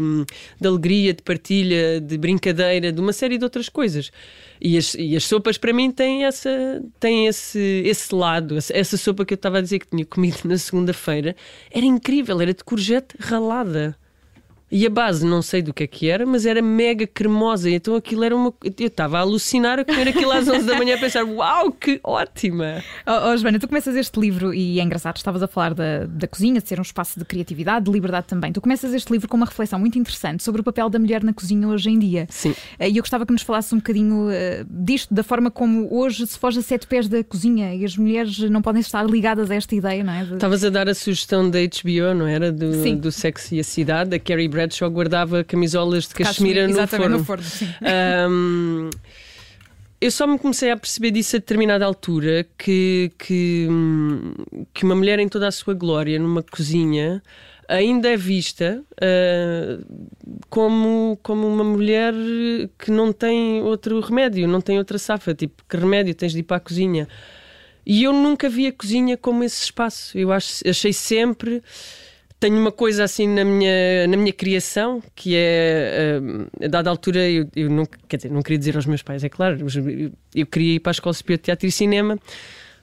de, 0.59 0.67
alegria, 0.67 1.13
de 1.13 1.23
partilha, 1.23 2.01
de 2.01 2.17
brincadeira, 2.17 2.91
de 2.91 2.99
uma 2.99 3.13
série 3.13 3.37
de 3.37 3.43
outras 3.43 3.69
coisas. 3.69 4.11
E 4.59 4.77
as, 4.77 4.93
e 4.95 5.15
as 5.15 5.23
sopas, 5.23 5.57
para 5.57 5.73
mim, 5.73 5.89
têm, 5.91 6.25
essa, 6.25 6.83
têm 6.99 7.27
esse, 7.27 7.81
esse 7.85 8.13
lado. 8.13 8.57
Essa 8.57 8.97
sopa 8.97 9.25
que 9.25 9.33
eu 9.33 9.35
estava 9.35 9.57
a 9.57 9.61
dizer 9.61 9.79
que 9.79 9.87
tinha 9.87 10.05
comido 10.05 10.39
na 10.45 10.57
segunda-feira 10.57 11.35
era 11.71 11.85
incrível, 11.85 12.39
era 12.41 12.53
de 12.53 12.63
courgette 12.63 13.15
ralada. 13.19 13.97
E 14.71 14.85
a 14.85 14.89
base, 14.89 15.25
não 15.25 15.41
sei 15.41 15.61
do 15.61 15.73
que 15.73 15.83
é 15.83 15.87
que 15.87 16.09
era, 16.09 16.25
mas 16.25 16.45
era 16.45 16.61
mega 16.61 17.05
cremosa. 17.05 17.69
Então 17.69 17.95
aquilo 17.95 18.23
era 18.23 18.35
uma. 18.35 18.53
Eu 18.63 18.87
estava 18.87 19.17
a 19.17 19.21
alucinar 19.21 19.79
a 19.79 19.85
comer 19.85 20.07
aquilo 20.07 20.31
às 20.31 20.47
11 20.47 20.65
da 20.65 20.77
manhã 20.77 20.95
a 20.95 20.97
pensar: 20.97 21.23
uau, 21.23 21.71
que 21.71 21.99
ótima! 22.03 22.81
Oh, 23.05 23.31
oh, 23.31 23.37
Joana, 23.37 23.59
tu 23.59 23.67
começas 23.67 23.95
este 23.95 24.19
livro 24.19 24.53
e 24.53 24.79
é 24.79 24.83
engraçado, 24.83 25.17
estavas 25.17 25.43
a 25.43 25.47
falar 25.47 25.73
da, 25.73 26.05
da 26.05 26.27
cozinha, 26.27 26.61
de 26.61 26.67
ser 26.67 26.79
um 26.79 26.83
espaço 26.83 27.19
de 27.19 27.25
criatividade, 27.25 27.85
de 27.85 27.91
liberdade 27.91 28.27
também. 28.27 28.53
Tu 28.53 28.61
começas 28.61 28.93
este 28.93 29.11
livro 29.11 29.27
com 29.27 29.35
uma 29.35 29.45
reflexão 29.45 29.77
muito 29.77 29.99
interessante 29.99 30.41
sobre 30.41 30.61
o 30.61 30.63
papel 30.63 30.89
da 30.89 30.97
mulher 30.97 31.21
na 31.21 31.33
cozinha 31.33 31.67
hoje 31.67 31.89
em 31.89 31.99
dia. 31.99 32.27
Sim. 32.29 32.55
Eh, 32.79 32.89
e 32.89 32.97
eu 32.97 33.03
gostava 33.03 33.25
que 33.25 33.33
nos 33.33 33.41
falasses 33.41 33.73
um 33.73 33.77
bocadinho 33.77 34.29
uh, 34.29 34.65
disto, 34.69 35.13
da 35.13 35.23
forma 35.23 35.51
como 35.51 35.93
hoje 35.93 36.25
se 36.25 36.39
foge 36.39 36.59
a 36.59 36.61
sete 36.61 36.87
pés 36.87 37.09
da 37.09 37.23
cozinha 37.23 37.75
e 37.75 37.83
as 37.83 37.97
mulheres 37.97 38.39
não 38.39 38.61
podem 38.61 38.79
estar 38.79 39.05
ligadas 39.05 39.51
a 39.51 39.55
esta 39.55 39.75
ideia, 39.75 40.03
não 40.03 40.13
é? 40.13 40.23
Estavas 40.23 40.63
a 40.63 40.69
dar 40.69 40.87
a 40.87 40.93
sugestão 40.93 41.49
da 41.49 41.59
HBO, 41.59 42.13
não 42.15 42.27
era? 42.27 42.51
Do, 42.51 42.73
Sim. 42.81 42.95
do 42.95 43.11
Sexo 43.11 43.53
e 43.55 43.59
a 43.59 43.63
Cidade, 43.63 44.11
da 44.11 44.19
Carrie 44.19 44.47
Brad 44.47 44.60
Bradshaw 44.67 44.89
guardava 44.89 45.43
camisolas 45.43 46.07
de 46.07 46.15
cachemira 46.15 46.67
no 46.67 46.87
forno. 46.87 47.17
No 47.17 47.23
forno 47.23 47.43
um, 48.29 48.89
eu 49.99 50.09
só 50.09 50.25
me 50.25 50.39
comecei 50.39 50.71
a 50.71 50.77
perceber 50.77 51.11
disso 51.11 51.35
a 51.35 51.39
determinada 51.39 51.85
altura 51.85 52.47
que, 52.57 53.11
que, 53.19 53.67
que 54.73 54.83
uma 54.83 54.95
mulher 54.95 55.19
em 55.19 55.29
toda 55.29 55.47
a 55.47 55.51
sua 55.51 55.75
glória 55.75 56.17
numa 56.17 56.41
cozinha 56.41 57.21
ainda 57.67 58.09
é 58.09 58.17
vista 58.17 58.83
uh, 58.93 59.85
como, 60.49 61.19
como 61.21 61.47
uma 61.47 61.63
mulher 61.63 62.13
que 62.79 62.89
não 62.91 63.13
tem 63.13 63.61
outro 63.61 63.99
remédio, 63.99 64.47
não 64.47 64.59
tem 64.59 64.77
outra 64.77 64.97
safa. 64.97 65.33
Tipo, 65.33 65.63
que 65.69 65.77
remédio 65.77 66.15
tens 66.15 66.33
de 66.33 66.39
ir 66.39 66.43
para 66.43 66.57
a 66.57 66.59
cozinha? 66.59 67.07
E 67.85 68.03
eu 68.03 68.11
nunca 68.11 68.49
vi 68.49 68.67
a 68.67 68.73
cozinha 68.73 69.15
como 69.15 69.43
esse 69.43 69.63
espaço. 69.63 70.17
Eu 70.17 70.31
acho, 70.31 70.67
achei 70.67 70.93
sempre 70.93 71.61
tenho 72.41 72.57
uma 72.57 72.71
coisa 72.71 73.03
assim 73.03 73.27
na 73.27 73.45
minha, 73.45 74.07
na 74.07 74.17
minha 74.17 74.33
criação 74.33 75.01
que 75.15 75.35
é 75.35 76.19
uh, 76.19 76.65
a 76.65 76.67
dada 76.67 76.89
altura 76.89 77.29
eu, 77.29 77.47
eu 77.55 77.69
não, 77.69 77.85
quer 77.85 78.17
dizer, 78.17 78.31
não 78.31 78.41
queria 78.41 78.57
dizer 78.57 78.75
aos 78.75 78.87
meus 78.87 79.03
pais, 79.03 79.23
é 79.23 79.29
claro, 79.29 79.59
eu, 79.59 80.11
eu 80.33 80.45
queria 80.47 80.73
ir 80.73 80.79
para 80.79 80.89
a 80.89 80.93
Escola 80.93 81.13
Superior 81.13 81.37
de 81.37 81.43
Teatro 81.43 81.67
e 81.67 81.71
Cinema, 81.71 82.17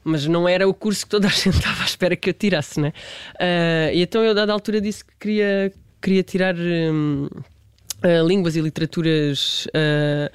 mas 0.04 0.26
não 0.26 0.48
era 0.48 0.66
o 0.68 0.72
curso 0.72 1.04
que 1.04 1.10
toda 1.10 1.26
a 1.26 1.30
gente 1.34 1.56
estava 1.56 1.82
à 1.82 1.84
espera 1.86 2.14
que 2.14 2.30
eu 2.30 2.34
tirasse, 2.34 2.80
né? 2.80 2.92
Uh, 3.34 3.94
e 3.94 4.02
então 4.02 4.22
eu, 4.22 4.30
a 4.30 4.34
dada 4.34 4.52
altura, 4.52 4.80
disse 4.80 5.04
que 5.04 5.12
queria, 5.18 5.72
queria 6.00 6.22
tirar. 6.22 6.54
Um, 6.56 7.28
Uh, 7.98 8.24
línguas 8.24 8.54
e 8.54 8.60
literaturas 8.60 9.66
uh, 9.74 10.32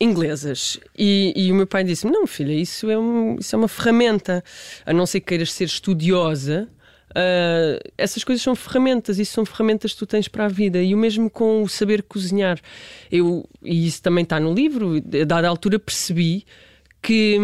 inglesas. 0.00 0.78
E, 0.96 1.32
e, 1.34 1.50
o 1.50 1.56
meu 1.56 1.66
pai 1.66 1.82
disse: 1.82 2.06
Não, 2.06 2.24
filha, 2.24 2.52
isso 2.52 2.88
é, 2.88 2.96
um, 2.96 3.34
isso 3.34 3.52
é 3.52 3.58
uma 3.58 3.66
ferramenta. 3.66 4.44
A 4.86 4.92
não 4.92 5.04
ser 5.04 5.18
que 5.18 5.26
queiras 5.26 5.52
ser 5.52 5.64
estudiosa, 5.64 6.68
Uh, 7.10 7.80
essas 7.98 8.22
coisas 8.22 8.42
são 8.42 8.54
ferramentas, 8.54 9.18
isso 9.18 9.32
são 9.32 9.44
ferramentas 9.44 9.92
que 9.92 9.98
tu 9.98 10.06
tens 10.06 10.28
para 10.28 10.44
a 10.44 10.48
vida. 10.48 10.82
E 10.82 10.94
o 10.94 10.98
mesmo 10.98 11.28
com 11.28 11.62
o 11.62 11.68
saber 11.68 12.02
cozinhar. 12.02 12.60
Eu, 13.10 13.48
e 13.62 13.86
isso 13.86 14.02
também 14.02 14.22
está 14.22 14.38
no 14.38 14.54
livro, 14.54 14.96
a 14.96 15.24
dada 15.24 15.48
altura 15.48 15.78
percebi 15.78 16.44
que, 17.02 17.36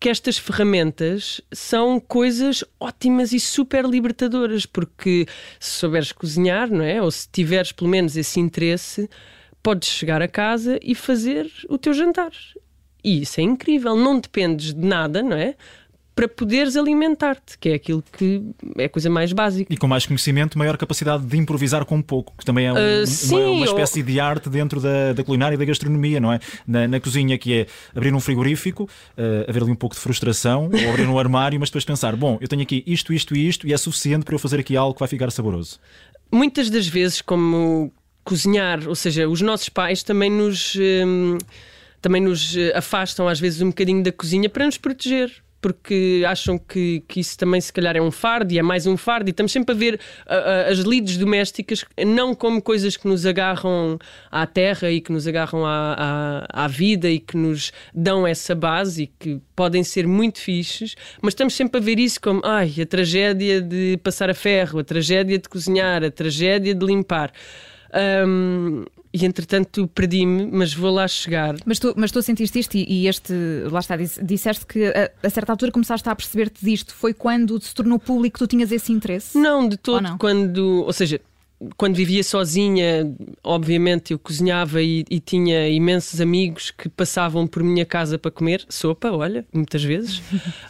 que 0.00 0.08
estas 0.08 0.38
ferramentas 0.38 1.40
são 1.52 2.00
coisas 2.00 2.64
ótimas 2.80 3.32
e 3.32 3.40
super 3.40 3.84
libertadoras, 3.84 4.64
porque 4.64 5.26
se 5.60 5.78
souberes 5.78 6.12
cozinhar, 6.12 6.70
não 6.70 6.84
é? 6.84 7.02
Ou 7.02 7.10
se 7.10 7.28
tiveres 7.30 7.72
pelo 7.72 7.90
menos 7.90 8.16
esse 8.16 8.40
interesse, 8.40 9.08
podes 9.62 9.88
chegar 9.88 10.22
a 10.22 10.28
casa 10.28 10.78
e 10.82 10.94
fazer 10.94 11.50
o 11.68 11.76
teu 11.76 11.92
jantar. 11.92 12.32
E 13.04 13.22
isso 13.22 13.40
é 13.40 13.42
incrível, 13.42 13.96
não 13.96 14.18
dependes 14.18 14.72
de 14.72 14.86
nada, 14.86 15.22
não 15.22 15.36
é? 15.36 15.56
Para 16.14 16.28
poderes 16.28 16.76
alimentar-te, 16.76 17.58
que 17.58 17.70
é 17.70 17.74
aquilo 17.74 18.02
que 18.12 18.42
é 18.76 18.84
a 18.84 18.88
coisa 18.88 19.08
mais 19.08 19.32
básica. 19.32 19.72
E 19.72 19.76
com 19.76 19.86
mais 19.86 20.04
conhecimento, 20.04 20.58
maior 20.58 20.76
capacidade 20.76 21.24
de 21.24 21.36
improvisar 21.38 21.84
com 21.84 22.02
pouco, 22.02 22.34
que 22.36 22.44
também 22.44 22.66
é 22.66 22.72
um, 22.72 22.76
uh, 22.76 23.06
sim, 23.06 23.34
uma, 23.34 23.50
uma, 23.50 23.64
espécie 23.64 24.00
ou... 24.00 24.06
de 24.06 24.20
arte 24.20 24.48
dentro 24.50 24.80
da, 24.80 25.14
da 25.14 25.24
culinária 25.24 25.54
e 25.54 25.58
da 25.58 25.64
gastronomia, 25.64 26.20
não 26.20 26.32
é? 26.32 26.38
Na, 26.66 26.86
na 26.86 27.00
cozinha, 27.00 27.38
que 27.38 27.60
é 27.60 27.66
abrir 27.94 28.14
um 28.14 28.20
frigorífico, 28.20 28.84
uh, 28.84 29.48
haver 29.48 29.62
ali 29.62 29.72
um 29.72 29.76
pouco 29.76 29.94
de 29.94 30.02
frustração, 30.02 30.70
ou 30.72 30.90
abrir 30.90 31.06
um 31.06 31.16
armário, 31.18 31.58
mas 31.58 31.70
depois 31.70 31.84
pensar: 31.84 32.14
bom, 32.14 32.36
eu 32.40 32.48
tenho 32.48 32.62
aqui 32.62 32.82
isto, 32.86 33.12
isto 33.12 33.34
e 33.34 33.48
isto, 33.48 33.66
e 33.66 33.72
é 33.72 33.76
suficiente 33.76 34.24
para 34.24 34.34
eu 34.34 34.38
fazer 34.38 34.60
aqui 34.60 34.76
algo 34.76 34.92
que 34.92 35.00
vai 35.00 35.08
ficar 35.08 35.30
saboroso. 35.30 35.80
Muitas 36.30 36.68
das 36.68 36.86
vezes, 36.86 37.22
como 37.22 37.90
cozinhar, 38.22 38.86
ou 38.86 38.94
seja, 38.94 39.28
os 39.28 39.40
nossos 39.40 39.68
pais 39.70 40.02
também 40.02 40.30
nos. 40.30 40.76
Hum, 40.76 41.38
também 42.02 42.20
nos 42.20 42.56
afastam 42.74 43.28
às 43.28 43.38
vezes 43.38 43.62
um 43.62 43.68
bocadinho 43.68 44.02
da 44.02 44.10
cozinha 44.10 44.48
para 44.48 44.66
nos 44.66 44.76
proteger 44.76 45.32
porque 45.62 46.24
acham 46.26 46.58
que, 46.58 47.04
que 47.06 47.20
isso 47.20 47.38
também 47.38 47.60
se 47.60 47.72
calhar 47.72 47.96
é 47.96 48.02
um 48.02 48.10
fardo 48.10 48.52
e 48.52 48.58
é 48.58 48.62
mais 48.62 48.84
um 48.84 48.96
fardo, 48.96 49.28
e 49.28 49.30
estamos 49.30 49.52
sempre 49.52 49.74
a 49.74 49.78
ver 49.78 49.94
uh, 49.94 49.98
uh, 49.98 50.72
as 50.72 50.80
lides 50.80 51.16
domésticas 51.16 51.84
não 52.04 52.34
como 52.34 52.60
coisas 52.60 52.96
que 52.96 53.06
nos 53.06 53.24
agarram 53.24 53.96
à 54.30 54.44
terra 54.44 54.90
e 54.90 55.00
que 55.00 55.12
nos 55.12 55.26
agarram 55.26 55.64
à, 55.64 56.46
à, 56.50 56.64
à, 56.64 56.68
vida 56.68 57.08
e 57.08 57.20
que 57.20 57.36
nos 57.36 57.72
dão 57.94 58.26
essa 58.26 58.56
base 58.56 59.04
e 59.04 59.06
que 59.06 59.40
podem 59.54 59.84
ser 59.84 60.06
muito 60.06 60.40
fixes, 60.40 60.96
mas 61.22 61.30
estamos 61.30 61.54
sempre 61.54 61.80
a 61.80 61.82
ver 61.82 62.00
isso 62.00 62.20
como 62.20 62.42
ai, 62.44 62.74
a 62.82 62.84
tragédia 62.84 63.62
de 63.62 63.96
passar 64.02 64.28
a 64.28 64.34
ferro, 64.34 64.80
a 64.80 64.84
tragédia 64.84 65.38
de 65.38 65.48
cozinhar, 65.48 66.02
a 66.02 66.10
tragédia 66.10 66.74
de 66.74 66.84
limpar. 66.84 67.32
Um, 67.94 68.84
e 69.14 69.26
entretanto 69.26 69.86
perdi-me, 69.88 70.46
mas 70.50 70.72
vou 70.72 70.90
lá 70.90 71.06
chegar. 71.06 71.54
Mas 71.66 71.78
tu, 71.78 71.92
mas 71.96 72.10
tu 72.10 72.22
sentiste 72.22 72.58
isto 72.58 72.74
e, 72.76 72.86
e 72.88 73.08
este, 73.08 73.34
lá 73.70 73.80
está, 73.80 73.94
disseste 73.96 74.64
que 74.64 74.86
a, 74.86 75.10
a, 75.22 75.30
certa 75.30 75.52
altura 75.52 75.70
começaste 75.70 76.08
a 76.08 76.14
perceber-te 76.14 76.64
disto. 76.64 76.94
Foi 76.94 77.12
quando 77.12 77.60
se 77.60 77.74
tornou 77.74 77.98
público 77.98 78.38
que 78.38 78.44
tu 78.44 78.48
tinhas 78.48 78.72
esse 78.72 78.90
interesse? 78.90 79.36
Não, 79.36 79.68
de 79.68 79.76
todo. 79.76 80.02
Não? 80.02 80.16
Quando, 80.16 80.84
ou 80.86 80.92
seja, 80.92 81.20
quando 81.76 81.94
vivia 81.94 82.22
sozinha, 82.24 83.14
obviamente 83.42 84.12
eu 84.12 84.18
cozinhava 84.18 84.82
e, 84.82 85.04
e, 85.10 85.20
tinha 85.20 85.68
imensos 85.68 86.20
amigos 86.20 86.70
que 86.70 86.88
passavam 86.88 87.46
por 87.46 87.62
minha 87.62 87.84
casa 87.84 88.18
para 88.18 88.30
comer 88.30 88.64
sopa, 88.68 89.10
olha, 89.10 89.44
muitas 89.52 89.82
vezes. 89.82 90.22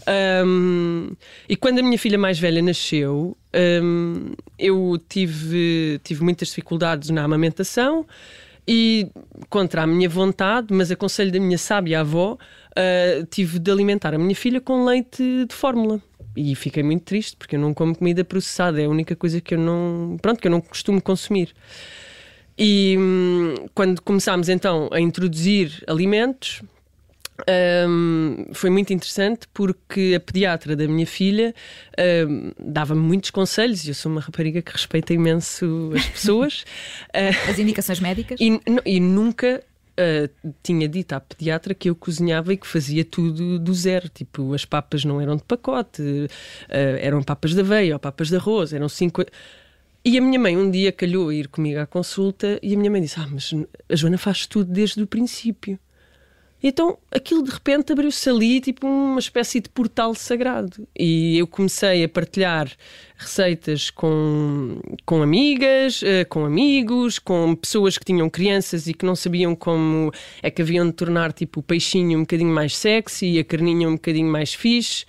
um, 0.46 1.10
e 1.48 1.56
quando 1.56 1.78
a 1.78 1.82
minha 1.82 1.98
filha 1.98 2.18
mais 2.18 2.38
velha 2.38 2.60
nasceu, 2.62 3.36
um, 3.82 4.32
eu 4.58 5.00
tive, 5.08 6.00
tive 6.02 6.22
muitas 6.22 6.48
dificuldades 6.48 7.10
na 7.10 7.24
amamentação 7.24 8.06
e, 8.66 9.08
contra 9.48 9.82
a 9.82 9.86
minha 9.86 10.08
vontade, 10.08 10.72
mas 10.72 10.90
a 10.90 10.96
conselho 10.96 11.32
da 11.32 11.40
minha 11.40 11.58
sábia 11.58 12.00
avó, 12.00 12.34
uh, 12.36 13.26
tive 13.26 13.58
de 13.58 13.70
alimentar 13.70 14.14
a 14.14 14.18
minha 14.18 14.36
filha 14.36 14.60
com 14.60 14.84
leite 14.84 15.46
de 15.46 15.54
fórmula 15.54 16.00
e 16.36 16.54
fiquei 16.54 16.82
muito 16.82 17.04
triste 17.04 17.36
porque 17.36 17.56
eu 17.56 17.60
não 17.60 17.74
como 17.74 17.96
comida 17.96 18.24
processada, 18.24 18.80
é 18.80 18.86
a 18.86 18.88
única 18.88 19.14
coisa 19.14 19.40
que 19.40 19.54
eu 19.54 19.58
não, 19.58 20.16
pronto, 20.20 20.40
que 20.40 20.46
eu 20.46 20.50
não 20.50 20.60
costumo 20.60 21.00
consumir. 21.00 21.54
E 22.56 22.96
hum, 22.98 23.54
quando 23.74 24.00
começámos 24.02 24.48
então 24.48 24.88
a 24.92 25.00
introduzir 25.00 25.82
alimentos, 25.86 26.62
hum, 27.88 28.46
foi 28.52 28.70
muito 28.70 28.92
interessante 28.92 29.46
porque 29.52 30.14
a 30.16 30.20
pediatra 30.20 30.76
da 30.76 30.86
minha 30.86 31.06
filha 31.06 31.54
hum, 32.28 32.52
dava-me 32.58 33.00
muitos 33.00 33.30
conselhos 33.30 33.84
e 33.84 33.88
eu 33.88 33.94
sou 33.94 34.12
uma 34.12 34.20
rapariga 34.20 34.62
que 34.62 34.72
respeita 34.72 35.12
imenso 35.12 35.92
as 35.94 36.06
pessoas. 36.06 36.64
As 37.48 37.58
indicações 37.58 38.00
médicas? 38.00 38.40
E, 38.40 38.60
e 38.84 39.00
nunca 39.00 39.62
Uh, 40.02 40.52
tinha 40.62 40.88
dito 40.88 41.12
à 41.12 41.20
pediatra 41.20 41.74
que 41.74 41.88
eu 41.88 41.94
cozinhava 41.94 42.52
e 42.52 42.56
que 42.56 42.66
fazia 42.66 43.04
tudo 43.04 43.58
do 43.58 43.74
zero. 43.74 44.08
Tipo, 44.08 44.54
as 44.54 44.64
papas 44.64 45.04
não 45.04 45.20
eram 45.20 45.36
de 45.36 45.44
pacote, 45.44 46.02
uh, 46.02 46.28
eram 47.00 47.22
papas 47.22 47.54
de 47.54 47.60
aveia 47.60 47.94
ou 47.94 48.00
papas 48.00 48.28
de 48.28 48.36
arroz, 48.36 48.72
eram 48.72 48.88
cinco. 48.88 49.24
E 50.04 50.18
a 50.18 50.20
minha 50.20 50.38
mãe 50.38 50.56
um 50.56 50.70
dia 50.70 50.90
calhou 50.90 51.28
a 51.28 51.34
ir 51.34 51.48
comigo 51.48 51.78
à 51.78 51.86
consulta 51.86 52.58
e 52.62 52.74
a 52.74 52.76
minha 52.76 52.90
mãe 52.90 53.00
disse: 53.00 53.20
Ah, 53.20 53.28
mas 53.30 53.54
a 53.88 53.96
Joana 53.96 54.18
faz 54.18 54.46
tudo 54.46 54.72
desde 54.72 55.02
o 55.02 55.06
princípio. 55.06 55.78
Então 56.62 56.96
aquilo 57.10 57.42
de 57.42 57.50
repente 57.50 57.92
abriu-se 57.92 58.28
ali 58.30 58.60
tipo 58.60 58.86
uma 58.86 59.18
espécie 59.18 59.60
de 59.60 59.68
portal 59.68 60.14
sagrado. 60.14 60.86
E 60.96 61.38
eu 61.38 61.46
comecei 61.46 62.04
a 62.04 62.08
partilhar 62.08 62.70
receitas 63.16 63.90
com, 63.90 64.80
com 65.04 65.22
amigas, 65.22 66.02
uh, 66.02 66.26
com 66.28 66.44
amigos, 66.44 67.18
com 67.18 67.54
pessoas 67.54 67.98
que 67.98 68.04
tinham 68.04 68.28
crianças 68.30 68.86
e 68.86 68.94
que 68.94 69.04
não 69.04 69.16
sabiam 69.16 69.54
como 69.54 70.12
é 70.42 70.50
que 70.50 70.62
haviam 70.62 70.86
de 70.86 70.92
tornar 70.92 71.32
tipo 71.32 71.60
o 71.60 71.62
peixinho 71.62 72.18
um 72.18 72.22
bocadinho 72.22 72.52
mais 72.52 72.76
sexy 72.76 73.26
e 73.26 73.38
a 73.38 73.44
carninha 73.44 73.88
um 73.88 73.94
bocadinho 73.94 74.30
mais 74.30 74.54
fixe 74.54 75.04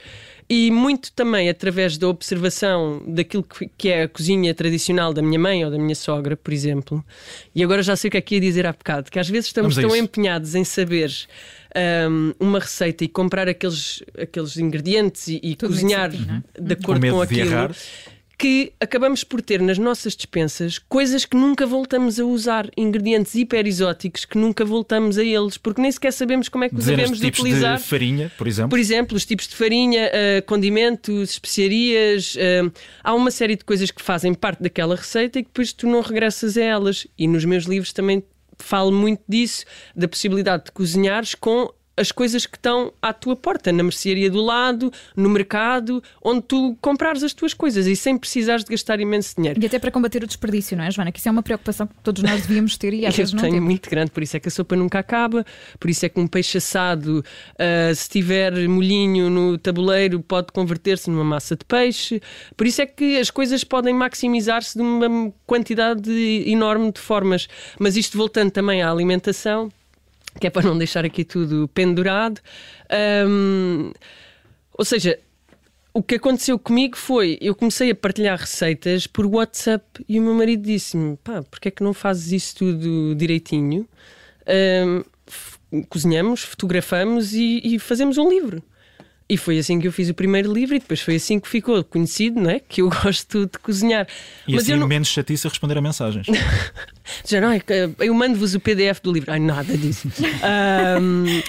e 0.50 0.70
muito 0.72 1.12
também 1.12 1.50
através 1.50 1.98
da 1.98 2.08
observação 2.08 3.02
daquilo 3.08 3.46
que 3.78 3.90
é 3.90 4.04
a 4.04 4.08
cozinha 4.08 4.54
tradicional 4.54 5.14
da 5.14 5.22
minha 5.22 5.40
mãe 5.40 5.64
ou 5.64 5.72
da 5.72 5.78
minha 5.78 5.96
sogra, 5.96 6.36
por 6.36 6.54
exemplo. 6.54 7.04
E 7.56 7.64
agora 7.64 7.82
já 7.82 7.96
sei 7.96 8.08
o 8.08 8.12
que 8.12 8.18
é 8.18 8.22
que 8.22 8.36
ia 8.36 8.42
dizer 8.42 8.66
há 8.66 8.74
bocado, 8.74 9.10
que 9.10 9.20
às 9.20 9.30
vezes 9.30 9.48
estamos 9.48 9.76
tão 9.76 9.96
empenhados 9.96 10.56
em 10.56 10.64
saber 10.64 11.12
um, 12.10 12.34
uma 12.40 12.60
receita 12.60 13.04
e 13.04 13.08
comprar 13.08 13.48
aqueles, 13.48 14.04
aqueles 14.18 14.58
ingredientes 14.58 15.28
e, 15.28 15.40
e 15.42 15.56
cozinhar 15.56 16.10
de 16.10 16.18
uhum. 16.18 16.42
acordo 16.72 17.02
com, 17.02 17.12
com 17.14 17.22
aquilo 17.22 17.50
que 18.44 18.74
acabamos 18.78 19.24
por 19.24 19.42
ter 19.42 19.62
nas 19.62 19.78
nossas 19.78 20.18
despensas 20.18 20.78
coisas 20.78 21.24
que 21.24 21.38
nunca 21.38 21.66
voltamos 21.66 22.20
a 22.20 22.26
usar, 22.26 22.70
ingredientes 22.76 23.34
hiper 23.36 23.66
exóticos 23.66 24.26
que 24.26 24.38
nunca 24.38 24.66
voltamos 24.66 25.18
a 25.18 25.24
eles, 25.24 25.58
porque 25.58 25.82
nem 25.82 25.90
sequer 25.90 26.12
sabemos 26.12 26.50
como 26.50 26.66
é 26.66 26.70
que 26.70 26.76
os 26.76 26.84
devemos 26.84 27.22
de 27.22 27.28
utilizar. 27.28 27.78
De 27.78 27.84
farinha, 27.84 28.30
por 28.38 28.46
exemplo. 28.46 28.70
Por 28.70 28.80
exemplo, 28.80 29.16
os 29.16 29.26
tipos 29.26 29.48
de 29.48 29.56
farinha, 29.56 30.12
uh, 30.12 30.46
condimentos, 30.46 31.30
especiarias. 31.30 32.36
Uh, 32.36 32.70
há 33.02 33.14
uma 33.14 33.32
série 33.32 33.56
de 33.56 33.64
coisas 33.64 33.90
que 33.92 34.02
fazem 34.02 34.34
parte 34.34 34.62
daquela 34.62 34.98
receita 34.98 35.40
e 35.40 35.44
que 35.44 35.48
depois 35.48 35.72
tu 35.72 35.88
não 35.88 36.02
regressas 36.02 36.58
a 36.58 36.64
elas. 36.64 37.08
E 37.18 37.30
nos 37.30 37.46
meus 37.46 37.64
livros 37.64 37.94
também 37.94 38.26
falo 38.60 38.92
muito 38.92 39.24
disso, 39.26 39.64
da 39.96 40.06
possibilidade 40.06 40.66
de 40.66 40.74
cozinhares 40.74 41.34
com 41.34 41.74
as 41.96 42.12
coisas 42.12 42.46
que 42.46 42.58
estão 42.58 42.92
à 43.02 43.14
tua 43.14 43.36
porta, 43.36 43.72
na 43.72 43.84
mercearia 43.84 44.30
do 44.30 44.42
lado, 44.42 44.92
no 45.16 45.30
mercado, 45.30 46.02
onde 46.24 46.42
tu 46.42 46.78
comprares 46.82 47.24
as 47.24 47.34
tuas 47.34 47.54
coisas 47.54 47.86
e 47.86 47.96
sem 47.96 48.18
precisares 48.18 48.64
de 48.64 48.72
gastar 48.72 49.00
imenso 49.00 49.36
dinheiro. 49.36 49.62
E 49.62 49.66
até 49.66 49.78
para 49.78 49.92
combater 49.92 50.24
o 50.24 50.28
desperdício, 50.28 50.76
não 50.76 50.84
é, 50.84 50.92
Joana? 50.92 51.12
Que 51.12 51.20
isso 51.20 51.30
é 51.30 51.32
uma 51.32 51.44
preocupação 51.44 51.86
que 51.86 51.94
todos 52.04 52.24
nós 52.24 52.42
devíamos 52.42 52.78
ter 52.78 52.94
e 52.94 53.06
às 53.06 53.16
vezes 53.16 53.34
não 53.34 53.42
tenho 53.42 53.54
temos. 53.54 53.70
muito 53.70 53.90
grande, 53.90 54.12
por 54.12 54.24
isso 54.24 54.36
é 54.36 54.40
que 54.40 54.48
a 54.48 54.52
sopa 54.52 54.76
nunca 54.76 55.00
acaba, 55.00 55.46
por 55.80 55.90
isso 55.90 56.06
é 56.06 56.10
que 56.10 56.20
um 56.20 56.28
peixe 56.28 56.58
assado, 56.58 57.24
uh, 57.54 57.96
se 57.96 58.10
tiver 58.10 58.68
molhinho 58.68 59.30
no 59.30 59.58
tabuleiro, 59.58 60.20
pode 60.22 60.48
converter-se 60.52 61.10
numa 61.10 61.24
massa 61.24 61.56
de 61.56 61.66
peixe. 61.66 62.22
Por 62.58 62.66
isso 62.66 62.82
é 62.82 62.86
que 62.86 63.18
as 63.18 63.30
coisas 63.30 63.64
podem 63.64 63.94
maximizar-se 63.94 64.78
de 64.78 64.82
uma 64.82 65.32
quantidade 65.46 66.12
enorme 66.48 66.92
de 66.92 67.00
formas. 67.00 67.48
Mas 67.80 67.96
isto 67.96 68.18
voltando 68.18 68.52
também 68.52 68.82
à 68.82 68.90
alimentação 68.90 69.70
que 70.40 70.48
é 70.48 70.50
para 70.50 70.68
não 70.68 70.78
deixar 70.78 71.06
aqui 71.06 71.24
tudo 71.24 71.68
pendurado. 71.70 72.42
Um, 73.28 73.92
ou 74.78 74.86
seja, 74.86 75.20
o 75.94 76.02
que 76.02 76.16
aconteceu 76.16 76.58
comigo 76.58 76.98
foi, 76.98 77.38
eu 77.40 77.54
comecei 77.54 77.92
a 77.92 77.96
partilhar 77.96 78.40
receitas 78.40 79.06
por 79.06 79.26
WhatsApp 79.26 79.86
e 80.10 80.20
o 80.20 80.24
meu 80.24 80.34
marido 80.34 80.64
disse-me, 80.64 81.18
pá, 81.18 81.44
porque 81.44 81.68
é 81.68 81.72
que 81.72 81.84
não 81.84 81.94
fazes 81.94 82.32
isso 82.32 82.56
tudo 82.56 83.14
direitinho? 83.16 83.88
Um, 85.72 85.84
cozinhamos, 85.90 86.42
fotografamos 86.42 87.34
e, 87.34 87.62
e 87.64 87.80
fazemos 87.80 88.18
um 88.18 88.30
livro. 88.30 88.64
E 89.28 89.38
foi 89.38 89.58
assim 89.58 89.80
que 89.80 89.88
eu 89.88 89.92
fiz 89.92 90.10
o 90.10 90.14
primeiro 90.14 90.52
livro 90.54 90.76
e 90.76 90.80
depois 90.80 91.00
foi 91.02 91.16
assim 91.16 91.40
que 91.40 91.48
ficou 91.48 91.84
conhecido, 91.84 92.42
não 92.42 92.50
é? 92.50 92.60
Que 92.60 92.82
eu 92.82 92.90
gosto 93.04 93.46
de 93.46 93.58
cozinhar. 93.60 94.08
E 94.48 94.54
Mas 94.54 94.64
assim 94.64 94.76
não... 94.76 94.88
menos 94.88 95.08
chatice 95.08 95.48
a 95.48 95.50
responder 95.50 95.78
a 95.78 95.82
mensagens. 95.82 96.28
Já 97.26 97.40
não 97.40 97.52
é? 97.52 97.62
Eu 98.00 98.14
mando-vos 98.14 98.54
o 98.54 98.60
PDF 98.60 99.00
do 99.02 99.12
livro. 99.12 99.32
Ai, 99.32 99.40
nada 99.40 99.78
disso. 99.78 100.08
um, 101.02 101.40
uh, 101.40 101.44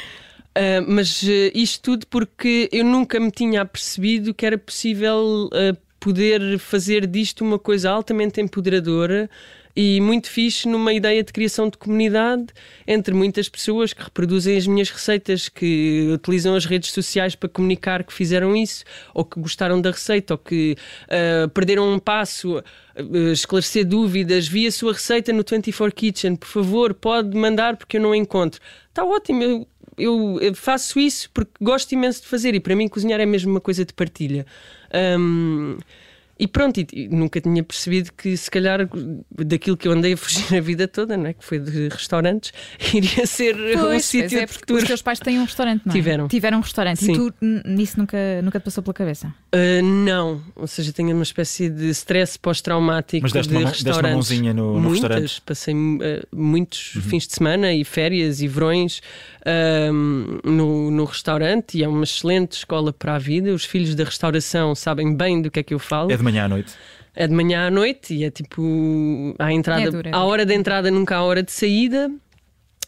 ah, 0.55 0.85
mas 0.87 1.23
uh, 1.23 1.51
isto 1.53 1.83
tudo 1.83 2.07
porque 2.07 2.69
eu 2.73 2.85
nunca 2.85 3.19
me 3.19 3.31
tinha 3.31 3.63
apercebido 3.63 4.33
que 4.33 4.47
era 4.47 4.57
possível 4.57 5.51
uh, 5.53 5.77
poder 5.99 6.59
fazer 6.59 7.07
disto 7.07 7.43
uma 7.43 7.59
coisa 7.59 7.91
altamente 7.91 8.41
empoderadora 8.41 9.29
e 9.77 10.01
muito 10.01 10.31
fixe 10.31 10.69
numa 10.69 10.93
ideia 10.93 11.23
de 11.23 11.33
criação 11.33 11.69
de 11.69 11.77
comunidade 11.77 12.47
entre 12.87 13.13
muitas 13.13 13.49
pessoas 13.49 13.93
que 13.93 14.03
reproduzem 14.03 14.57
as 14.57 14.67
minhas 14.67 14.91
receitas, 14.91 15.49
que 15.49 16.11
utilizam 16.13 16.55
as 16.55 16.65
redes 16.65 16.93
sociais 16.93 17.35
para 17.35 17.49
comunicar 17.49 18.05
que 18.05 18.13
fizeram 18.13 18.55
isso, 18.55 18.85
ou 19.13 19.25
que 19.25 19.41
gostaram 19.41 19.81
da 19.81 19.91
receita, 19.91 20.35
ou 20.35 20.39
que 20.39 20.77
uh, 21.05 21.49
perderam 21.51 21.93
um 21.93 21.99
passo, 21.99 22.59
uh, 22.59 23.33
esclarecer 23.33 23.85
dúvidas, 23.85 24.47
vi 24.47 24.67
a 24.67 24.73
sua 24.73 24.93
receita 24.93 25.33
no 25.33 25.45
24 25.49 25.95
Kitchen, 25.95 26.37
por 26.37 26.49
favor, 26.49 26.95
pode 26.95 27.37
mandar 27.37 27.77
porque 27.77 27.97
eu 27.97 28.01
não 28.01 28.15
encontro. 28.15 28.61
Está 28.89 29.05
ótimo, 29.05 29.43
eu 29.43 29.67
eu 29.97 30.55
faço 30.55 30.99
isso 30.99 31.31
porque 31.33 31.53
gosto 31.61 31.93
imenso 31.93 32.23
de 32.23 32.29
fazer 32.29 32.55
e 32.55 32.61
para 32.61 32.75
mim 32.75 32.89
cozinhar 32.89 33.21
é 33.21 33.27
mesmo 33.27 33.51
uma 33.51 33.61
coisa 33.61 33.85
de 33.85 33.93
partilha. 33.93 34.45
Um, 35.19 35.79
e 36.39 36.49
pronto, 36.49 36.81
e, 36.81 36.87
e, 36.93 37.09
nunca 37.09 37.41
tinha 37.41 37.63
percebido 37.63 38.13
que 38.13 38.37
se 38.37 38.51
calhar 38.51 38.89
daquilo 39.31 39.77
que 39.77 39.87
eu 39.87 39.93
andei 39.93 40.15
a 40.15 40.17
fugir 40.17 40.57
a 40.57 40.61
vida 40.61 40.89
toda, 40.89 41.17
não 41.17 41.27
é? 41.27 41.33
que 41.33 41.45
foi 41.45 41.59
de 41.59 41.89
restaurantes, 41.89 42.53
iria 42.93 43.27
ser 43.27 43.55
pois, 43.55 43.97
um 43.97 44.01
sítio 44.01 44.39
é, 44.39 44.47
porque 44.47 44.73
Os 44.73 44.85
teus 44.85 45.03
pais 45.03 45.21
têm 45.21 45.39
um 45.39 45.45
restaurante, 45.45 45.83
não 45.85 45.93
é? 45.93 45.95
Tiveram. 45.95 46.29
Tiveram 46.29 46.59
um 46.59 46.61
restaurante 46.61 47.05
Sim. 47.05 47.13
e 47.13 47.17
tu 47.17 47.35
nisso 47.65 47.99
nunca, 47.99 48.19
nunca 48.43 48.59
te 48.59 48.65
passou 48.65 48.83
pela 48.83 48.95
cabeça? 48.95 49.29
Uh, 49.55 49.83
não, 49.83 50.43
ou 50.57 50.67
seja, 50.67 50.93
tenho 50.93 51.15
uma 51.15 51.23
espécie 51.23 51.69
de 51.69 51.89
stress 51.91 52.39
pós-traumático 52.39 53.23
Mas 53.23 53.33
deste 53.33 53.51
de 53.51 53.57
uma, 53.57 53.69
restaurantes. 53.69 53.85
Deste 53.85 54.01
uma 54.01 54.11
mãozinha 54.11 54.55
no, 54.55 54.75
no 54.75 54.81
Muitas, 54.81 55.03
restaurante? 55.03 55.43
passei 55.43 55.75
uh, 55.75 56.27
muitos 56.33 56.97
uhum. 56.97 57.03
fins 57.03 57.27
de 57.27 57.35
semana 57.35 57.73
e 57.73 57.85
férias 57.85 58.41
e 58.41 58.49
verões 58.49 59.01
uh, 59.47 59.93
no, 60.49 60.91
no 60.91 61.05
restaurante 61.05 61.79
e 61.79 61.85
é 61.85 61.89
uma 61.89 62.05
excelente 62.05 62.53
escola 62.53 62.93
para 62.93 63.15
a 63.15 63.19
vida. 63.19 63.53
Os 63.53 63.65
filhos 63.65 63.95
da 63.95 64.05
restauração 64.05 64.75
sabem 64.75 65.15
bem 65.15 65.41
do 65.41 65.51
que 65.51 65.61
é 65.61 65.63
que 65.63 65.75
eu 65.75 65.79
falo. 65.79 66.11
É 66.11 66.17
de 66.25 66.33
manhã 66.33 66.45
à 66.45 66.49
noite? 66.49 66.75
É 67.15 67.29
de 67.29 67.35
manhã 67.35 67.67
à 67.67 67.71
noite 67.71 68.15
e 68.15 68.25
é 68.25 68.31
tipo 68.31 69.35
à 69.39 69.53
entrada, 69.53 69.83
é 69.83 69.91
dura, 69.91 70.11
é 70.11 70.15
à 70.15 70.25
hora 70.25 70.45
de 70.45 70.55
entrada 70.55 70.91
nunca 70.91 71.17
à 71.17 71.23
hora 71.23 71.43
de 71.43 71.53
saída. 71.53 72.11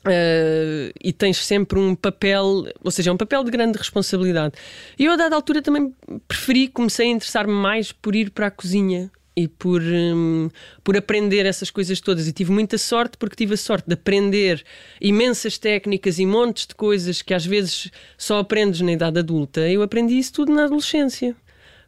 Uh, 0.05 0.95
e 1.03 1.13
tens 1.13 1.45
sempre 1.45 1.81
um 1.81 1.97
papel, 1.97 2.65
ou 2.85 2.91
seja, 2.93 3.11
é 3.11 3.13
um 3.13 3.17
papel 3.17 3.43
de 3.43 3.51
grande 3.51 3.77
responsabilidade. 3.77 4.55
E 4.97 5.05
eu, 5.05 5.13
a 5.13 5.17
dada 5.17 5.35
altura, 5.35 5.61
também 5.61 5.93
preferi, 6.29 6.69
comecei 6.69 7.09
a 7.09 7.11
interessar-me 7.11 7.53
mais 7.53 7.91
por 7.91 8.15
ir 8.15 8.31
para 8.31 8.47
a 8.47 8.51
cozinha 8.51 9.11
e 9.37 9.49
por, 9.49 9.83
um, 9.83 10.49
por 10.85 10.97
aprender 10.97 11.45
essas 11.45 11.73
coisas 11.73 12.01
todas. 12.01 12.29
E 12.29 12.33
tive 12.33 12.53
muita 12.53 12.79
sorte 12.79 13.17
porque 13.19 13.35
tive 13.35 13.55
a 13.55 13.57
sorte 13.57 13.89
de 13.89 13.95
aprender 13.95 14.65
imensas 15.01 15.59
técnicas 15.59 16.21
e 16.21 16.27
montes 16.27 16.69
de 16.69 16.77
coisas 16.77 17.21
que 17.21 17.35
às 17.35 17.45
vezes 17.45 17.91
só 18.17 18.39
aprendes 18.39 18.83
na 18.83 18.93
idade 18.93 19.19
adulta. 19.19 19.69
Eu 19.69 19.83
aprendi 19.83 20.17
isso 20.17 20.35
tudo 20.35 20.55
na 20.55 20.67
adolescência. 20.67 21.35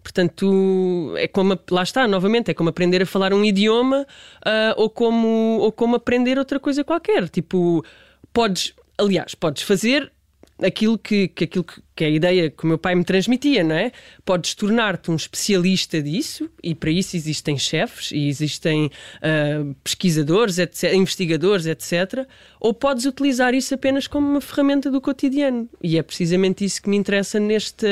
Portanto, 0.03 1.15
é 1.17 1.29
como, 1.29 1.59
lá 1.71 1.83
está, 1.83 2.07
novamente, 2.07 2.51
é 2.51 2.55
como 2.55 2.71
aprender 2.71 3.03
a 3.03 3.07
falar 3.07 3.33
um 3.33 3.45
idioma 3.45 4.07
uh, 4.47 4.75
ou, 4.77 4.89
como, 4.89 5.59
ou 5.61 5.73
como 5.73 5.97
aprender 5.97 6.39
outra 6.39 6.59
coisa 6.59 6.83
qualquer. 6.85 7.29
Tipo, 7.29 7.85
podes, 8.33 8.75
aliás, 8.97 9.35
podes 9.35 9.63
fazer 9.63 10.13
aquilo 10.63 10.99
que, 10.99 11.29
que, 11.29 11.45
aquilo 11.45 11.65
que, 11.65 11.81
que 11.95 12.05
a 12.05 12.09
ideia 12.09 12.51
que 12.51 12.65
o 12.65 12.67
meu 12.67 12.79
pai 12.79 12.95
me 12.95 13.05
transmitia, 13.05 13.63
não 13.63 13.75
é? 13.75 13.93
Podes 14.25 14.55
tornar-te 14.55 15.11
um 15.11 15.17
especialista 15.17 16.03
disso 16.03 16.51
e 16.63 16.75
para 16.75 16.91
isso 16.91 17.17
existem 17.17 17.57
chefes 17.59 18.11
e 18.13 18.29
existem 18.29 18.87
uh, 18.87 19.75
pesquisadores, 19.85 20.59
etc, 20.59 20.93
investigadores, 20.95 21.67
etc. 21.67 22.27
Ou 22.61 22.75
podes 22.75 23.05
utilizar 23.05 23.55
isso 23.55 23.75
apenas 23.75 24.07
como 24.07 24.29
uma 24.29 24.41
ferramenta 24.41 24.91
do 24.91 25.01
cotidiano. 25.01 25.69
E 25.83 25.97
é 25.97 26.03
precisamente 26.03 26.65
isso 26.65 26.83
que 26.83 26.91
me 26.91 26.97
interessa 26.97 27.39
nesta, 27.39 27.89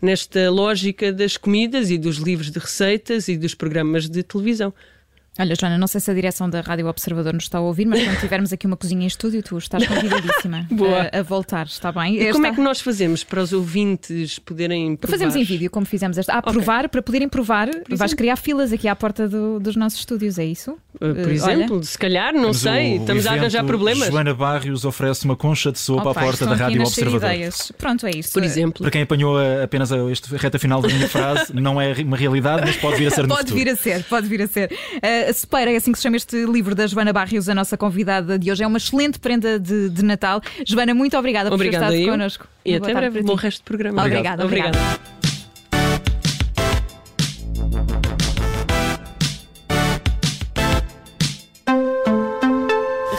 nesta 0.00 0.50
lógica 0.50 1.12
das 1.12 1.36
comidas 1.36 1.90
e 1.90 1.98
dos 1.98 2.16
livros 2.16 2.50
de 2.50 2.58
receitas 2.58 3.28
e 3.28 3.36
dos 3.36 3.54
programas 3.54 4.08
de 4.08 4.22
televisão. 4.22 4.72
Olha, 5.38 5.54
Joana, 5.54 5.76
não 5.76 5.86
sei 5.86 6.00
se 6.00 6.10
a 6.10 6.14
direção 6.14 6.48
da 6.48 6.60
Rádio 6.62 6.86
Observador 6.86 7.34
nos 7.34 7.44
está 7.44 7.58
a 7.58 7.60
ouvir, 7.60 7.84
mas 7.84 8.02
quando 8.02 8.18
tivermos 8.20 8.52
aqui 8.52 8.66
uma 8.66 8.76
cozinha 8.76 9.04
em 9.04 9.06
estúdio, 9.06 9.42
tu 9.42 9.58
estás 9.58 9.86
convidadíssima 9.86 10.66
a, 11.12 11.18
a, 11.18 11.22
voltar, 11.22 11.66
está 11.66 11.92
bem? 11.92 12.20
E 12.20 12.32
como 12.32 12.46
é 12.46 12.54
que 12.54 12.60
nós 12.60 12.80
fazemos 12.80 13.22
para 13.22 13.42
os 13.42 13.52
ouvintes 13.52 14.38
poderem 14.38 14.96
provar? 14.96 15.18
Fazemos 15.18 15.36
em 15.36 15.44
vídeo, 15.44 15.70
como 15.70 15.84
fizemos 15.84 16.16
esta. 16.16 16.32
Ah, 16.32 16.38
okay. 16.38 16.52
provar, 16.52 16.88
para 16.88 17.02
poderem 17.02 17.28
provar, 17.28 17.68
vais 17.90 18.14
criar 18.14 18.36
filas 18.36 18.72
aqui 18.72 18.88
à 18.88 18.96
porta 18.96 19.28
do, 19.28 19.60
dos 19.60 19.76
nossos 19.76 19.98
estúdios, 19.98 20.38
é 20.38 20.44
isso? 20.44 20.72
Uh, 20.94 21.14
por 21.14 21.26
uh, 21.26 21.30
exemplo, 21.30 21.76
Olha. 21.76 21.84
se 21.84 21.98
calhar, 21.98 22.32
não 22.32 22.48
Mas 22.48 22.58
sei, 22.58 22.98
o, 22.98 23.00
estamos 23.00 23.26
a 23.26 23.32
arranjar 23.32 23.64
problemas. 23.64 24.08
Joana 24.08 24.32
Barrios 24.32 24.84
oferece 24.84 25.26
uma 25.26 25.36
concha 25.36 25.70
de 25.70 25.78
sopa 25.78 26.10
Opa, 26.10 26.20
à 26.20 26.24
porta 26.24 26.46
da 26.46 26.54
Rádio 26.54 26.80
Observador. 26.80 27.30
Ideias. 27.30 27.70
Pronto, 27.76 28.06
é 28.06 28.10
isso. 28.10 28.32
Por 28.32 28.42
exemplo. 28.42 28.82
Para 28.82 28.90
quem 28.90 29.02
apanhou 29.02 29.36
apenas 29.62 29.92
a, 29.92 30.10
esta 30.10 30.34
reta 30.36 30.58
final 30.58 30.80
da 30.80 30.88
minha 30.88 31.08
frase, 31.08 31.54
não 31.54 31.80
é 31.80 31.92
uma 32.02 32.16
realidade, 32.16 32.62
mas 32.64 32.76
pode 32.76 32.96
vir 32.96 33.08
a 33.08 33.10
ser 33.10 33.22
no 33.22 33.28
Pode 33.36 33.50
futuro. 33.50 33.58
vir 33.58 33.70
a 33.70 33.76
ser, 33.76 34.04
pode 34.04 34.26
vir 34.28 34.42
a 34.42 34.46
ser. 34.46 34.72
Uh, 34.72 35.25
Separa, 35.32 35.72
é 35.72 35.76
assim 35.76 35.92
que 35.92 35.98
se 35.98 36.02
chama 36.02 36.16
este 36.16 36.44
livro 36.44 36.74
da 36.74 36.86
Joana 36.86 37.12
Barrios, 37.12 37.48
a 37.48 37.54
nossa 37.54 37.76
convidada 37.76 38.38
de 38.38 38.50
hoje. 38.50 38.62
É 38.62 38.66
uma 38.66 38.78
excelente 38.78 39.18
prenda 39.18 39.58
de, 39.58 39.88
de 39.88 40.04
Natal. 40.04 40.40
Joana, 40.66 40.94
muito 40.94 41.16
obrigada, 41.16 41.52
obrigada 41.52 41.86
por 41.86 41.90
ter 41.90 41.98
estado 41.98 42.10
connosco. 42.12 42.48
E 42.64 42.74
até 42.76 42.94
breve, 42.94 43.22
bom 43.22 43.34
resto 43.34 43.62
do 43.62 43.64
programa. 43.64 44.02
Obrigada, 44.02 44.44
obrigada. 44.44 44.78
obrigada. 44.78 45.16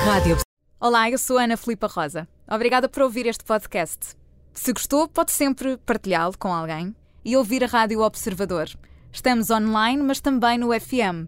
Rádio. 0.06 0.38
Olá, 0.80 1.12
eu 1.12 1.17
sou 1.17 1.38
Ana 1.38 1.58
Filipa 1.58 1.88
Rosa. 1.88 2.28
Obrigada 2.48 2.88
por 2.88 3.04
ouvir 3.04 3.26
este 3.26 3.43
podcast. 3.43 4.15
Se 4.54 4.72
gostou, 4.72 5.08
pode 5.08 5.32
sempre 5.32 5.78
partilhá-lo 5.78 6.38
com 6.38 6.54
alguém 6.54 6.96
e 7.24 7.36
ouvir 7.36 7.63
a 7.63 7.67
Rádio 7.67 8.02
Observador. 8.02 8.67
Estamos 9.12 9.50
online, 9.50 10.02
mas 10.02 10.20
também 10.20 10.58
no 10.58 10.70
FM 10.74 11.28